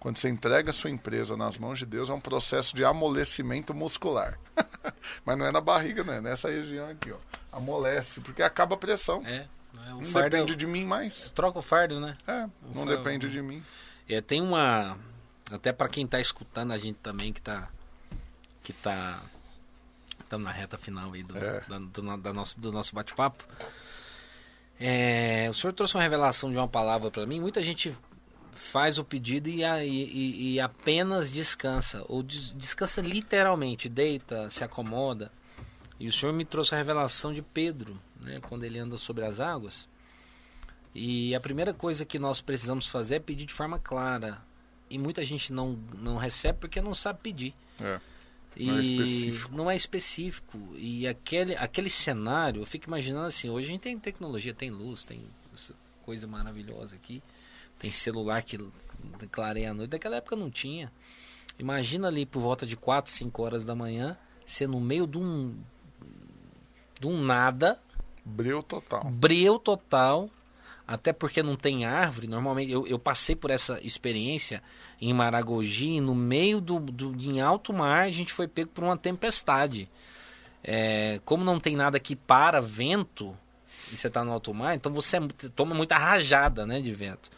[0.00, 3.72] quando você entrega a sua empresa nas mãos de Deus é um processo de amolecimento
[3.74, 4.38] muscular.
[5.24, 7.16] mas não é na barriga, não é nessa região aqui, ó.
[7.50, 9.22] Amolece, porque acaba a pressão.
[9.26, 9.46] É.
[9.92, 11.30] O Não fardo é- depende de mim mais.
[11.34, 12.16] Troca o fardo, né?
[12.26, 13.62] É, não fardo- depende de mim.
[14.08, 14.96] É, tem uma.
[15.50, 17.68] Até para quem tá escutando a gente também que tá.
[18.62, 19.20] Que tá.
[20.20, 21.60] Estamos na reta final aí do, É.
[21.68, 23.44] da- do, da nosso, do nosso bate-papo.
[24.80, 27.40] É, o senhor trouxe uma revelação de uma palavra para mim.
[27.40, 27.94] Muita gente
[28.52, 32.04] faz o pedido e, e- e apenas descansa.
[32.08, 35.30] Ou des- descansa literalmente, deita, se acomoda.
[35.98, 39.40] E o senhor me trouxe a revelação de Pedro, né, quando ele anda sobre as
[39.40, 39.88] águas.
[40.94, 44.40] E a primeira coisa que nós precisamos fazer é pedir de forma clara.
[44.90, 47.54] E muita gente não, não recebe porque não sabe pedir.
[47.80, 48.00] É.
[48.58, 49.56] Não é específico.
[49.56, 50.58] não é específico.
[50.76, 55.04] E aquele, aquele cenário, eu fico imaginando assim, hoje a gente tem tecnologia, tem luz,
[55.04, 55.24] tem
[56.04, 57.22] coisa maravilhosa aqui.
[57.78, 58.58] Tem celular que
[59.30, 59.90] clareia a noite.
[59.90, 60.90] Daquela época não tinha.
[61.58, 65.54] Imagina ali por volta de 4, 5 horas da manhã, ser no meio de um,
[67.00, 67.80] de um nada,
[68.24, 69.04] Breu total.
[69.04, 70.30] breu total,
[70.88, 72.26] até porque não tem árvore.
[72.26, 74.62] Normalmente eu, eu passei por essa experiência
[74.98, 78.96] em Maragogi, no meio do, do em alto mar, a gente foi pego por uma
[78.96, 79.90] tempestade.
[80.64, 83.36] É, como não tem nada que para vento
[83.92, 85.20] e você está no alto mar, então você é
[85.54, 87.30] toma muita rajada, né, de vento.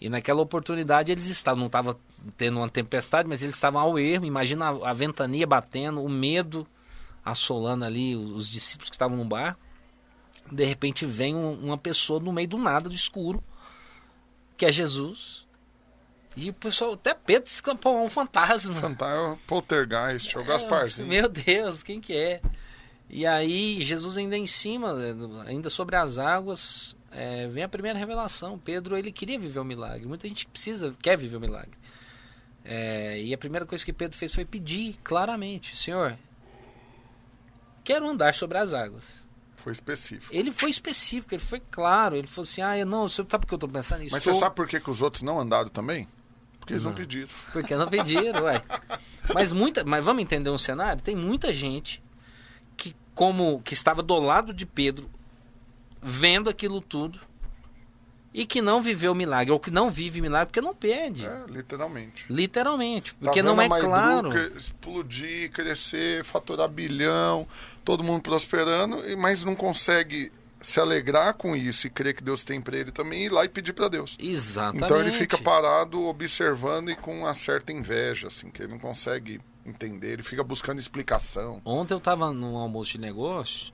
[0.00, 1.94] E naquela oportunidade eles estavam, não estava
[2.38, 4.24] tendo uma tempestade, mas eles estavam ao ermo.
[4.24, 6.66] Imagina a, a ventania batendo, o medo
[7.22, 9.69] assolando ali os, os discípulos que estavam no barco
[10.50, 13.42] de repente vem um- uma pessoa no meio do nada, do escuro,
[14.56, 15.46] que é Jesus.
[16.36, 18.74] E o pessoal, até Pedro escapou um fantasma.
[18.74, 21.08] Fantasma, Poltergeist, é o Gasparzinho.
[21.08, 22.40] Meu Deus, quem que é?
[23.08, 24.94] E aí, Jesus ainda em cima,
[25.46, 28.56] ainda sobre as águas, é, vem a primeira revelação.
[28.56, 30.06] Pedro, ele queria viver o milagre.
[30.06, 31.76] Muita gente precisa, quer viver o milagre.
[32.64, 36.16] É, e a primeira coisa que Pedro fez foi pedir claramente: Senhor,
[37.82, 39.26] quero andar sobre as águas.
[39.62, 40.34] Foi específico.
[40.34, 42.16] Ele foi específico, ele foi claro.
[42.16, 44.14] Ele falou assim: Ah, eu não, você sabe por que eu tô pensando nisso?
[44.14, 46.08] Mas você sabe por que, que os outros não andaram também?
[46.58, 46.96] Porque eles não, Não.
[46.96, 47.28] pediram.
[47.52, 48.62] Porque não pediram, ué.
[49.34, 51.02] Mas muita, mas vamos entender um cenário?
[51.02, 52.02] Tem muita gente
[52.76, 55.08] que como que estava do lado de Pedro
[56.02, 57.20] vendo aquilo tudo
[58.32, 61.26] e que não viveu milagre ou que não vive milagre porque não pede.
[61.26, 62.24] É, literalmente.
[62.30, 64.56] Literalmente, Tá porque não vendo é claro.
[64.56, 67.46] explodir, crescer, faturar bilhão,
[67.84, 72.60] todo mundo prosperando, mas não consegue se alegrar com isso e crer que Deus tem
[72.60, 74.16] para ele também e ir lá e pedir para Deus.
[74.18, 74.84] Exatamente.
[74.84, 79.40] Então ele fica parado observando e com uma certa inveja, assim, que ele não consegue
[79.64, 81.60] entender, ele fica buscando explicação.
[81.64, 83.72] Ontem eu tava num almoço de negócio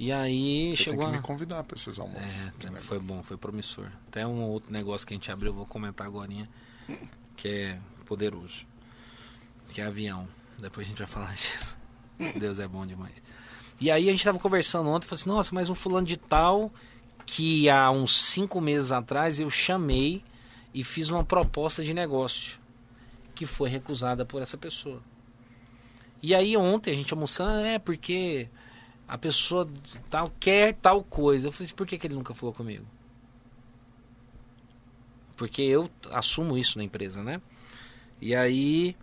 [0.00, 1.16] e aí Você tem chegou que a...
[1.18, 2.50] me convidar para esses almoços.
[2.74, 3.86] É, foi bom, foi promissor.
[4.08, 6.32] Até um outro negócio que a gente abriu, eu vou comentar agora,
[7.36, 8.66] que é poderoso.
[9.68, 10.26] Que é avião.
[10.58, 11.78] Depois a gente vai falar disso.
[12.38, 13.22] Deus é bom demais.
[13.78, 16.72] E aí a gente tava conversando ontem, falei assim, nossa, mas um fulano de tal
[17.26, 20.24] que há uns cinco meses atrás eu chamei
[20.72, 22.58] e fiz uma proposta de negócio
[23.34, 25.02] que foi recusada por essa pessoa.
[26.22, 28.48] E aí ontem a gente almoçando, é porque
[29.10, 29.68] a pessoa
[30.08, 31.48] tal quer tal coisa.
[31.48, 32.86] Eu falei assim, por que, que ele nunca falou comigo?
[35.36, 37.42] Porque eu assumo isso na empresa, né?
[38.20, 38.96] E aí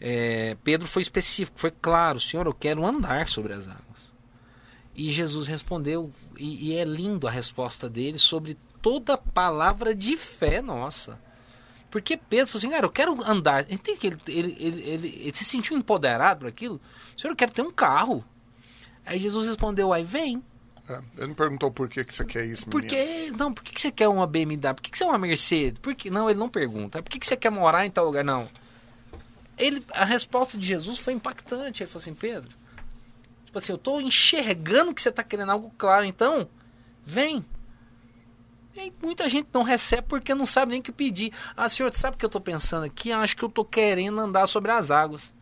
[0.00, 4.10] é, Pedro foi específico, foi claro, Senhor, eu quero andar sobre as águas.
[4.94, 10.62] E Jesus respondeu, e, e é lindo a resposta dele sobre toda palavra de fé
[10.62, 11.20] nossa.
[11.90, 13.66] Porque Pedro falou assim, cara, eu quero andar.
[13.68, 13.80] Ele,
[14.28, 16.80] ele, ele, ele se sentiu empoderado por aquilo.
[17.18, 18.24] Senhor, eu quero ter um carro.
[19.06, 20.42] Aí Jesus respondeu, aí vem.
[20.88, 23.72] É, ele não perguntou por que, que você quer isso, Por que, não, por que,
[23.72, 24.74] que você quer uma BMW?
[24.74, 25.78] Por que, que você é uma Mercedes?
[25.78, 27.02] Por que, não, ele não pergunta.
[27.02, 28.24] Por que, que você quer morar em tal lugar?
[28.24, 28.48] Não.
[29.58, 31.82] Ele, a resposta de Jesus foi impactante.
[31.82, 32.50] Ele falou assim, Pedro,
[33.44, 36.48] tipo assim, eu tô enxergando que você tá querendo algo claro, então,
[37.04, 37.44] vem.
[38.76, 41.32] E muita gente não recebe porque não sabe nem o que pedir.
[41.56, 43.10] Ah, senhor, sabe o que eu tô pensando aqui?
[43.10, 45.34] Ah, Acho que eu tô querendo andar sobre as águas.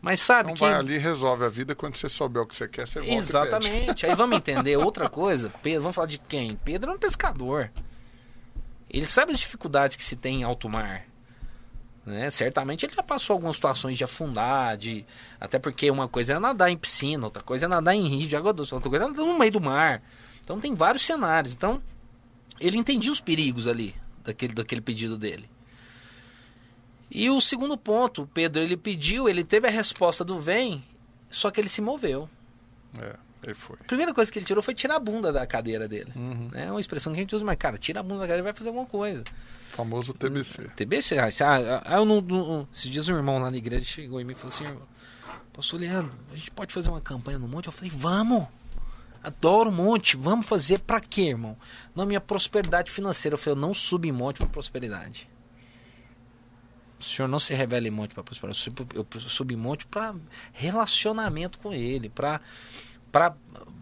[0.00, 0.60] Mas sabe Então que...
[0.60, 1.74] vai ali e resolve a vida.
[1.74, 3.14] Quando você souber o que você quer, você volta.
[3.14, 4.06] Exatamente.
[4.06, 5.52] Aí vamos entender outra coisa.
[5.62, 6.56] Pedro, vamos falar de quem?
[6.56, 7.70] Pedro é um pescador.
[8.88, 11.04] Ele sabe as dificuldades que se tem em alto mar.
[12.06, 12.30] Né?
[12.30, 15.04] Certamente ele já passou algumas situações de afundar, de
[15.38, 18.34] até porque uma coisa é nadar em piscina, outra coisa é nadar em rio de
[18.34, 20.00] água doce, outra coisa é nadar no meio do mar.
[20.40, 21.52] Então tem vários cenários.
[21.52, 21.82] Então
[22.58, 23.94] ele entendia os perigos ali
[24.24, 25.50] daquele, daquele pedido dele.
[27.10, 30.84] E o segundo ponto, Pedro, ele pediu, ele teve a resposta do vem,
[31.30, 32.28] só que ele se moveu.
[32.98, 33.76] É, ele foi.
[33.80, 36.12] A primeira coisa que ele tirou foi tirar a bunda da cadeira dele.
[36.14, 36.50] Uhum.
[36.54, 38.44] É uma expressão que a gente usa, mas cara, tira a bunda da cadeira e
[38.44, 39.24] vai fazer alguma coisa.
[39.68, 40.62] Famoso TBC.
[40.76, 43.84] TBC, ah, se- ah, ah, eu não, não, esses dias um irmão lá na igreja
[43.84, 44.82] chegou em mim e falou assim, irmão,
[45.52, 47.66] pastor Leandro, a gente pode fazer uma campanha no monte?
[47.66, 48.46] Eu falei, vamos!
[49.22, 51.56] Adoro o monte, vamos fazer pra quê, irmão?
[51.94, 53.34] Na minha prosperidade financeira.
[53.34, 55.28] Eu falei, eu não subo em monte pra prosperidade.
[56.98, 58.70] O senhor não se revela em monte pra prosperidade.
[58.94, 60.14] Eu subo, em monte pra
[60.52, 62.40] relacionamento com ele, pra,
[63.12, 63.34] pra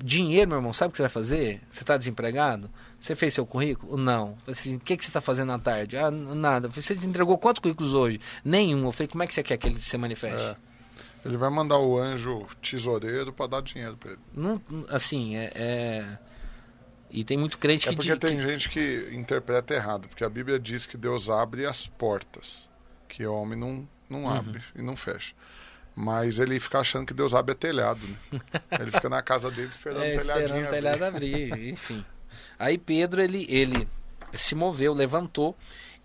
[0.02, 0.72] dinheiro, meu irmão.
[0.72, 1.60] Sabe o que você vai fazer?
[1.70, 2.70] Você tá desempregado?
[3.00, 3.96] Você fez seu currículo?
[3.96, 4.36] Não.
[4.46, 5.96] Assim, o que, que você está fazendo à tarde?
[5.96, 6.68] Ah, nada.
[6.68, 8.20] Você entregou quantos currículos hoje?
[8.44, 8.84] Nenhum.
[8.84, 10.42] Eu falei, como é que você quer que ele se manifeste?
[10.42, 10.56] É.
[11.24, 14.20] Ele vai mandar o anjo tesoureiro pra dar dinheiro pra ele.
[14.32, 16.18] Não, assim, é, é-
[17.10, 18.18] E tem muito crente É que porque diz.
[18.18, 22.68] tem que- gente que interpreta errado, porque a Bíblia diz que Deus abre as portas,
[23.16, 24.28] que o homem não, não Uhum.
[24.28, 25.34] abre e não fecha.
[25.94, 28.40] Mas ele fica achando que Deus abre é telhado, né?
[28.78, 30.70] Ele fica na casa dele esperando É, o telhadinho esperando o abrir.
[30.70, 32.04] telhado abrir, enfim.
[32.58, 33.88] Aí Pedro, ele, ele
[34.34, 35.56] se moveu, levantou,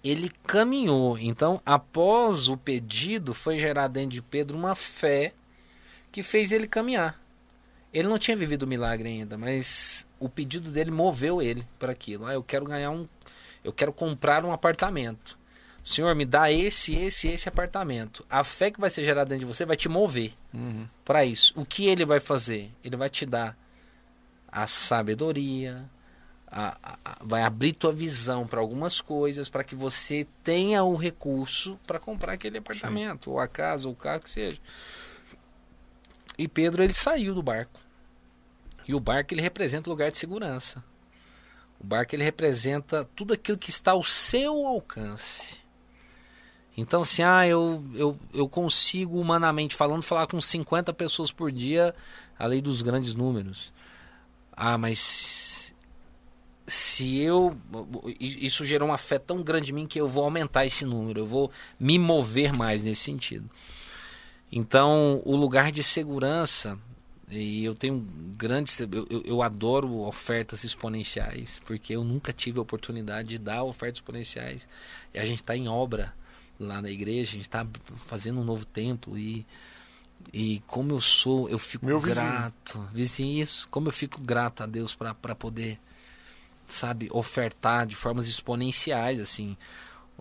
[0.01, 1.17] ele caminhou.
[1.17, 5.33] Então, após o pedido, foi gerado dentro de Pedro uma fé
[6.09, 7.19] que fez ele caminhar.
[7.93, 12.25] Ele não tinha vivido o milagre ainda, mas o pedido dele moveu ele para aquilo.
[12.25, 13.05] Ah, eu quero ganhar um.
[13.61, 15.37] Eu quero comprar um apartamento.
[15.83, 18.23] Senhor, me dá esse, esse, esse apartamento.
[18.29, 20.87] A fé que vai ser gerada dentro de você vai te mover Uhum.
[21.03, 21.53] para isso.
[21.55, 22.71] O que ele vai fazer?
[22.83, 23.57] Ele vai te dar
[24.47, 25.89] a sabedoria,
[26.45, 30.95] a- a- a- vai abrir tua visão para algumas coisas, para que você tenha o
[30.95, 34.59] recurso para comprar aquele apartamento, ou a casa, ou o carro que seja.
[36.37, 37.79] E Pedro ele saiu do barco.
[38.87, 40.83] E o barco ele representa o lugar de segurança.
[41.79, 45.59] O barco ele representa tudo aquilo que está ao seu alcance.
[46.81, 51.93] Então, assim, ah, eu, eu, eu consigo, humanamente falando, falar com 50 pessoas por dia,
[52.39, 53.71] a lei dos grandes números.
[54.51, 55.71] Ah, mas
[56.65, 57.55] se eu.
[58.19, 61.25] Isso gerou uma fé tão grande em mim que eu vou aumentar esse número, eu
[61.25, 63.47] vou me mover mais nesse sentido.
[64.51, 66.79] Então, o lugar de segurança,
[67.29, 67.99] e eu tenho
[68.35, 68.79] grandes.
[68.79, 74.67] Eu, eu, adoro ofertas exponenciais, porque eu nunca tive a oportunidade de dar ofertas exponenciais.
[75.13, 76.11] E a gente está em obra
[76.65, 77.65] lá na igreja, a gente está
[78.07, 79.45] fazendo um novo templo e.
[80.31, 82.15] E como eu sou, eu fico Meu vizinho.
[82.15, 82.87] grato.
[82.93, 83.67] Vizinho, isso.
[83.69, 85.79] Como eu fico grato a Deus para poder,
[86.67, 89.57] sabe, ofertar de formas exponenciais, assim.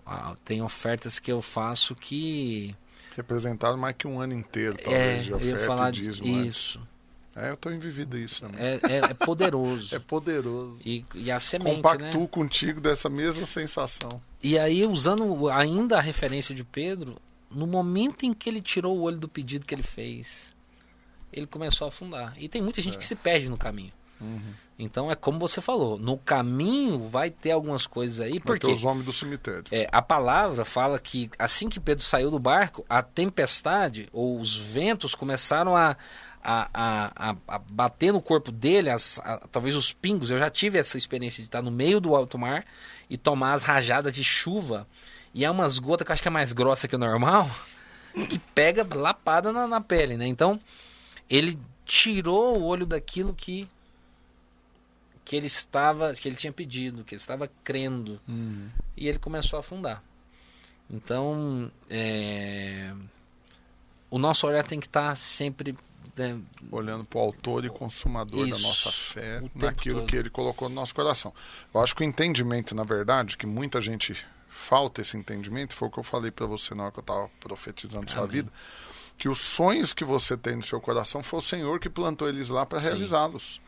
[0.03, 2.75] Ah, Tem ofertas que eu faço que.
[3.15, 6.01] Representaram mais que um ano inteiro, É, talvez, de eu ia oferta falar e de
[6.01, 6.35] dízimo.
[6.41, 6.47] né?
[7.35, 8.59] É, eu tô envivido isso também.
[8.59, 9.93] É, é, é poderoso.
[9.95, 10.77] É poderoso.
[10.85, 12.27] E, e a semente, Compactuo né?
[12.27, 14.21] contigo dessa mesma sensação.
[14.43, 17.17] E aí, usando ainda a referência de Pedro,
[17.49, 20.53] no momento em que ele tirou o olho do pedido que ele fez,
[21.31, 22.33] ele começou a afundar.
[22.37, 22.97] E tem muita gente É.
[22.97, 23.93] que se perde no caminho.
[24.19, 24.53] Uhum.
[24.77, 28.73] Então é como você falou, no caminho vai ter algumas coisas aí, Vai porque ter
[28.73, 29.63] os homens do cemitério.
[29.71, 34.55] é, a palavra fala que assim que Pedro saiu do barco, a tempestade ou os
[34.57, 35.95] ventos começaram a,
[36.43, 36.69] a,
[37.29, 40.29] a, a- bater no corpo dele, as- a- talvez os pingos.
[40.29, 42.65] Eu já tive essa experiência de estar no meio do alto mar
[43.09, 44.87] e tomar as rajadas de chuva.
[45.33, 47.49] E é umas gotas que eu acho que é mais grossa que o normal,
[48.29, 50.27] que pega lapada na, na pele, né?
[50.27, 50.59] Então,
[51.29, 53.67] ele tirou o olho daquilo que
[55.23, 58.67] que ele estava, que ele tinha pedido, que ele estava crendo Uhum.
[58.97, 60.03] e ele começou a afundar.
[60.89, 62.91] Então, é,
[64.09, 65.77] o nosso olhar tem que estar sempre
[66.17, 66.39] né,
[66.71, 70.09] Olhando para o autor e consumador da Isso, nossa fé, naquilo todo.
[70.09, 71.33] que ele colocou no nosso coração.
[71.73, 75.91] Eu acho que o entendimento, na verdade, que muita gente falta esse entendimento, foi o
[75.91, 78.31] que eu falei para você na hora que eu estava profetizando sua Amém.
[78.31, 78.53] vida,
[79.17, 82.49] que os sonhos que você tem no seu coração foi o Senhor que plantou eles
[82.49, 83.61] lá para realizá-los.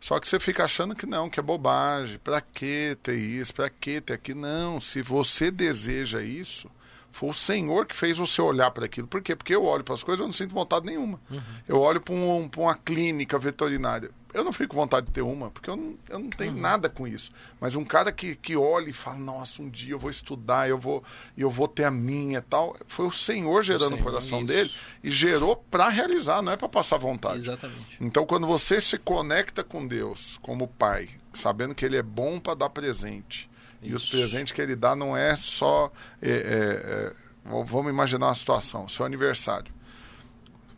[0.00, 2.18] Só que você fica achando que não, que é bobagem.
[2.18, 3.54] Para que ter isso?
[3.54, 4.40] Para que ter aquilo?
[4.40, 4.78] Não.
[4.78, 6.70] Se você deseja isso,
[7.14, 9.06] foi o Senhor que fez você olhar para aquilo.
[9.06, 9.36] Por quê?
[9.36, 11.20] Porque eu olho para as coisas e eu não sinto vontade nenhuma.
[11.68, 14.10] Eu olho para um, uma clínica veterinária.
[14.32, 16.88] Eu não fico com vontade de ter uma, porque eu não, eu não tenho nada
[16.88, 17.30] com isso.
[17.60, 20.76] Mas um cara que, que olha e fala, nossa, um dia eu vou estudar, eu
[20.76, 21.04] vou,
[21.38, 22.76] eu vou ter a minha e tal.
[22.84, 24.48] Foi o Senhor gerando no Senhor, coração isso.
[24.48, 24.72] dele
[25.04, 27.38] e gerou para realizar, não é para passar vontade.
[27.38, 27.96] exatamente.
[28.00, 32.54] Então, quando você se conecta com Deus como pai, sabendo que Ele é bom para
[32.54, 33.48] dar presente,
[33.84, 34.10] e os Isso.
[34.16, 37.12] presentes que Ele dá não é só é, é, é,
[37.44, 39.72] vamos imaginar uma situação, seu aniversário.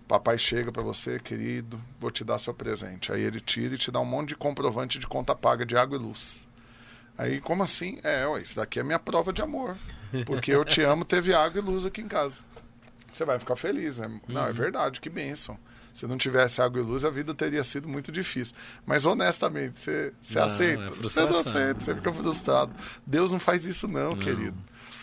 [0.09, 3.11] Papai chega pra você, querido, vou te dar seu presente.
[3.12, 5.96] Aí ele tira e te dá um monte de comprovante de conta paga de água
[5.96, 6.46] e luz.
[7.18, 7.98] Aí, como assim?
[8.04, 9.74] É, ué, isso daqui é minha prova de amor.
[10.24, 12.34] Porque eu te amo, teve água e luz aqui em casa.
[13.12, 14.20] Você vai ficar feliz, né?
[14.28, 14.46] Não, Uhum.
[14.48, 15.59] é verdade, que bênção.
[15.97, 18.55] Se não tivesse água e luz, a vida teria sido muito difícil.
[18.84, 20.82] Mas honestamente, você, você Não, aceita?
[20.84, 22.72] é você não aceita, você fica frustrado.
[23.07, 24.57] Deus não faz isso, não, querido.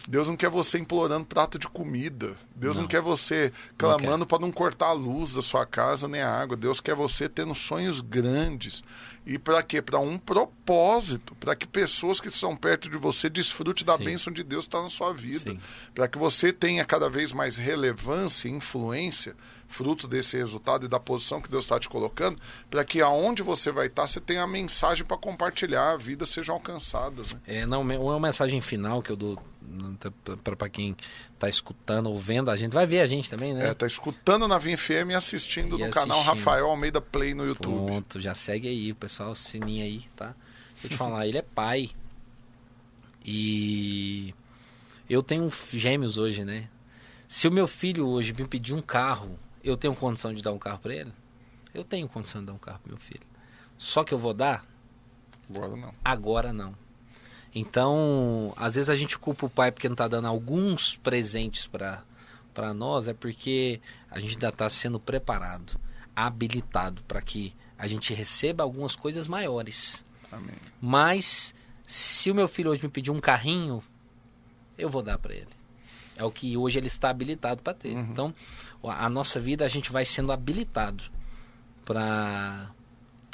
[0.08, 2.36] Deus não quer você implorando prato de comida.
[2.56, 2.88] Deus não, Não.
[2.88, 6.56] quer você clamando para não cortar a luz da sua casa nem a água.
[6.56, 8.84] Deus quer você tendo sonhos grandes.
[9.26, 9.82] E para quê?
[9.82, 11.36] Para um propósito.
[11.36, 14.06] Para que pessoas que estão perto de você desfrutem da Sim.
[14.06, 15.58] bênção de Deus que está na sua vida.
[15.94, 19.36] Para que você tenha cada vez mais relevância e influência,
[19.68, 22.40] fruto desse resultado e da posição que Deus está te colocando,
[22.70, 26.56] para que aonde você vai estar, você tenha a mensagem para compartilhar, a vida sejam
[26.56, 27.34] alcançadas.
[27.34, 27.40] Né?
[27.48, 29.40] É, não, me- uma mensagem final que eu dou
[30.58, 30.96] para quem
[31.40, 33.70] tá escutando ou vendo a gente, vai ver a gente também, né?
[33.70, 36.38] É, tá escutando na Vim FM e assistindo E no canal assistindo.
[36.38, 37.86] Rafael Almeida Play no YouTube.
[37.86, 40.36] Pronto, já segue aí, pessoal, sininho aí, tá?
[40.74, 41.92] Deixa eu te falar, ele é pai.
[43.26, 44.34] E
[45.10, 46.70] eu tenho gêmeos hoje, né?
[47.28, 50.60] Se o meu filho hoje me pedir um carro, eu tenho condição de dar um
[50.60, 51.14] carro para ele?
[51.74, 53.26] Eu tenho condição de dar um carro pro meu filho.
[53.78, 54.66] Só que eu vou dar?
[55.50, 55.94] Agora não.
[56.04, 56.83] Agora não.
[57.56, 62.04] Então, às vezes a gente culpa o pai porque não está dando alguns presentes para
[62.54, 63.82] para nós, é porque
[64.12, 65.74] a gente ainda está sendo preparado,
[66.16, 70.06] habilitado para que a gente receba algumas coisas maiores.
[70.32, 70.56] Amém.
[70.80, 71.54] Mas
[71.86, 73.84] se o meu filho hoje me pedir um carrinho,
[74.78, 75.50] eu vou dar para ele.
[76.16, 77.96] É o que hoje ele está habilitado para ter.
[77.96, 78.02] Uhum.
[78.02, 78.36] Então,
[78.84, 81.04] a a nossa vida a gente vai sendo habilitado
[81.84, 82.70] para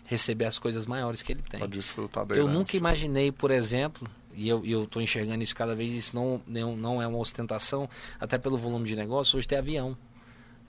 [0.10, 1.60] receber as coisas maiores que ele tem.
[1.60, 2.57] Para desfrutar da Eu herança.
[2.57, 6.76] nunca imaginei, por exemplo, e eu eu estou enxergando isso cada vez, isso não, não,
[6.76, 7.88] não é uma ostentação,
[8.20, 9.95] até pelo volume de negócio, hoje tem avião.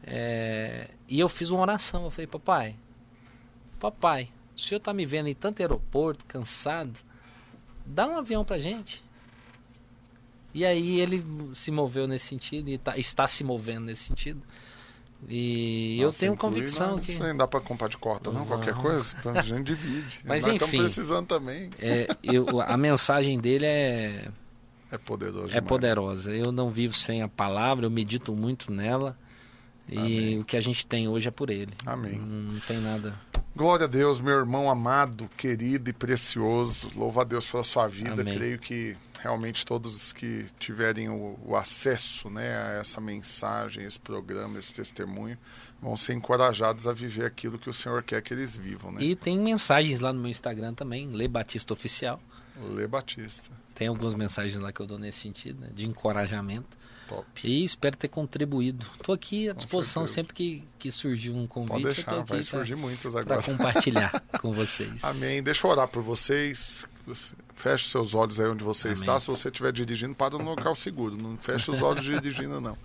[0.05, 2.77] É, e eu fiz uma oração, eu falei, papai,
[3.79, 7.01] papai, o senhor está me vendo em tanto aeroporto, cansado,
[7.87, 9.03] dá um avião pra gente.
[10.53, 11.25] E aí ele
[11.55, 14.43] se moveu nesse sentido e tá- está se movendo nesse sentido.
[15.29, 17.13] E eu Nossa, tenho inclui, convicção não, que...
[17.13, 18.47] Isso aí não dá para comprar de corta, não?
[18.47, 18.83] Qualquer Não.
[18.83, 20.21] coisa, a gente divide.
[20.25, 20.65] Mas Nós enfim.
[20.65, 21.71] estamos precisando também.
[21.79, 24.29] É, eu, a mensagem dele é,
[24.91, 25.67] É poderoso é demais.
[25.69, 26.33] poderosa.
[26.33, 29.17] Eu não vivo sem a palavra, eu medito muito nela.
[29.89, 30.39] E Amém.
[30.39, 31.73] o que a gente tem hoje é por ele.
[31.85, 32.17] Amém.
[32.19, 33.15] Não, não tem nada.
[33.55, 36.89] Glória a Deus, meu irmão amado, querido e precioso.
[36.95, 38.23] Louva a Deus pela sua vida.
[38.23, 38.35] Amém.
[38.37, 44.59] Creio que realmente todos que tiverem o, o acesso né, a essa mensagem, esse programa,
[44.59, 45.39] esse testemunho,
[45.81, 48.93] vão ser encorajados a viver aquilo que o Senhor quer que eles vivam.
[48.93, 49.03] Né?
[49.03, 52.21] E tem mensagens lá no meu Instagram também, Lê Batista Oficial.
[52.73, 53.49] Lê Batista.
[53.75, 56.77] Tem algumas mensagens lá que eu dou nesse sentido, né, de encorajamento.
[57.09, 57.27] Top.
[57.43, 58.87] E espero ter contribuído.
[58.95, 61.73] Estou aqui à disposição sempre que, que surgir um convite.
[61.73, 63.43] Pode eu deixar, vai pra- surgir muitas Para agora.
[63.43, 65.03] compartilhar com vocês.
[65.03, 65.43] Amém.
[65.43, 66.89] Deixa eu orar por vocês.
[67.55, 69.01] Feche seus olhos aí onde você Amém.
[69.01, 69.19] está.
[69.21, 71.17] Se você estiver dirigindo, para no local seguro.
[71.17, 72.77] Não feche os olhos dirigindo, não.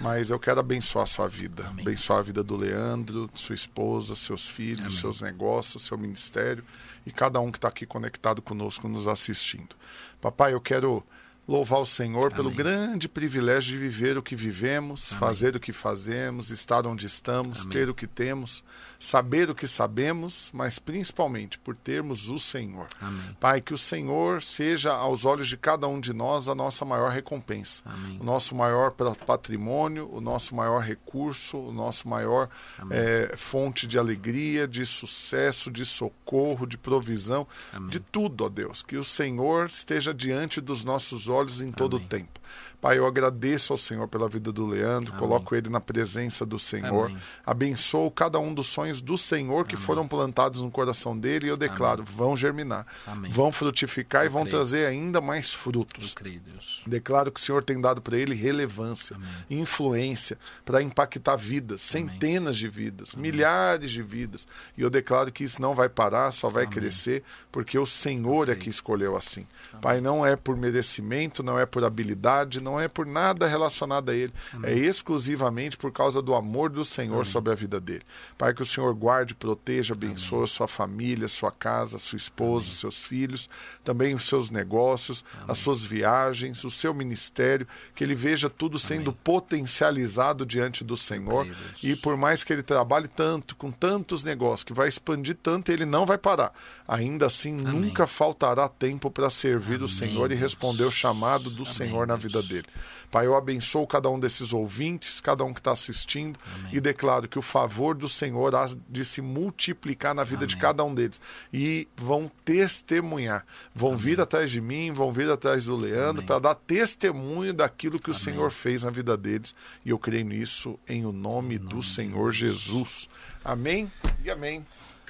[0.00, 1.66] Mas eu quero abençoar a sua vida.
[1.68, 1.84] Amém.
[1.84, 4.96] Abençoar a vida do Leandro, sua esposa, seus filhos, Amém.
[4.96, 6.64] seus negócios, seu ministério
[7.06, 9.76] e cada um que está aqui conectado conosco, nos assistindo.
[10.20, 11.04] Papai, eu quero
[11.46, 12.56] louvar o Senhor pelo Amém.
[12.56, 17.90] grande privilégio de viver o que vivemos, fazer o que fazemos, estar onde estamos, ter
[17.90, 18.64] o que temos,
[19.02, 22.86] saber o que sabemos, mas principalmente por termos o Senhor.
[23.00, 23.36] Amém.
[23.40, 27.10] Pai, que o Senhor seja aos olhos de cada um de nós a nossa maior
[27.10, 28.18] recompensa, Amém.
[28.20, 28.92] o nosso maior
[29.26, 32.48] patrimônio, o nosso maior recurso, o nosso maior
[32.90, 37.90] eh, fonte de alegria, de sucesso, de socorro, de provisão, Amém.
[37.90, 38.84] de tudo, ó Deus.
[38.84, 42.40] Que o Senhor esteja diante dos nossos olhos em todo o tempo.
[42.82, 45.20] Pai, eu agradeço ao Senhor pela vida do Leandro, Amém.
[45.20, 47.06] coloco ele na presença do Senhor.
[47.06, 47.22] Amém.
[47.46, 49.86] Abençoo cada um dos sonhos do Senhor que Amém.
[49.86, 53.30] foram plantados no coração dele e eu declaro, vão germinar, Amém.
[53.30, 54.56] vão frutificar e Eu vão creio.
[54.56, 56.14] trazer ainda mais Eu frutos.
[56.14, 56.82] creio, Deus.
[56.86, 59.62] Declaro que o Senhor tem dado para ele relevância, Amém.
[59.62, 64.46] influência para impactar vidas, centenas de vidas, milhares de vidas.
[64.76, 66.74] E eu declaro que isso não vai parar, só vai Amém.
[66.74, 69.46] crescer, porque o Senhor é que escolheu assim.
[69.80, 74.14] Pai, não é por merecimento, não é por habilidade, não é por nada relacionado a
[74.14, 74.32] ele.
[74.62, 78.02] É exclusivamente por causa do amor do Senhor sobre a vida dele.
[78.38, 83.48] Pai, que o Senhor guarde, proteja, abençoe sua família, sua casa, sua esposa, seus filhos,
[83.84, 89.12] também os seus negócios, as suas viagens, o seu ministério, que ele veja tudo sendo
[89.12, 91.46] potencializado diante do Senhor.
[91.82, 95.84] E por mais que ele trabalhe tanto, com tantos negócios, que vai expandir tanto, ele
[95.84, 96.52] não vai parar.
[96.86, 101.64] Ainda assim, nunca faltará tempo para servir o Amém, Senhor e responder o chamado do
[101.64, 102.66] Senhor na vida dele.
[103.12, 106.40] Pai, eu abençoo cada um desses ouvintes, cada um que está assistindo
[106.72, 110.82] e declaro que o favor do Senhor há de se multiplicar na vida de cada
[110.82, 111.20] um deles.
[111.52, 113.44] E vão testemunhar,
[113.74, 118.10] vão vir atrás de mim, vão vir atrás do Leandro para dar testemunho daquilo que
[118.10, 119.54] o Senhor fez na vida deles.
[119.84, 123.10] E eu creio nisso em o nome, do Senhor Jesus.
[123.44, 123.92] Amém
[124.24, 124.64] e amém.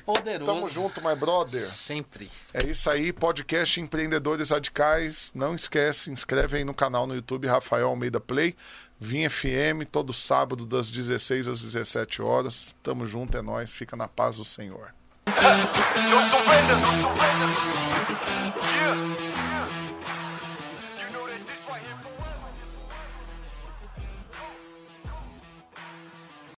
[0.04, 0.52] Poderoso.
[0.52, 1.60] Tamo junto, my brother.
[1.60, 2.30] Sempre.
[2.52, 5.30] É isso aí, podcast Empreendedores Radicais.
[5.34, 8.56] Não esquece, se inscreve aí no canal no YouTube Rafael Almeida Play.
[8.98, 12.74] Vim FM todo sábado das 16 às 17 horas.
[12.82, 13.74] Tamo junto, é nós.
[13.74, 14.94] Fica na paz do Senhor.
[15.26, 15.32] No
[16.30, 17.72] surrender, no surrender.
[18.82, 19.31] Yeah.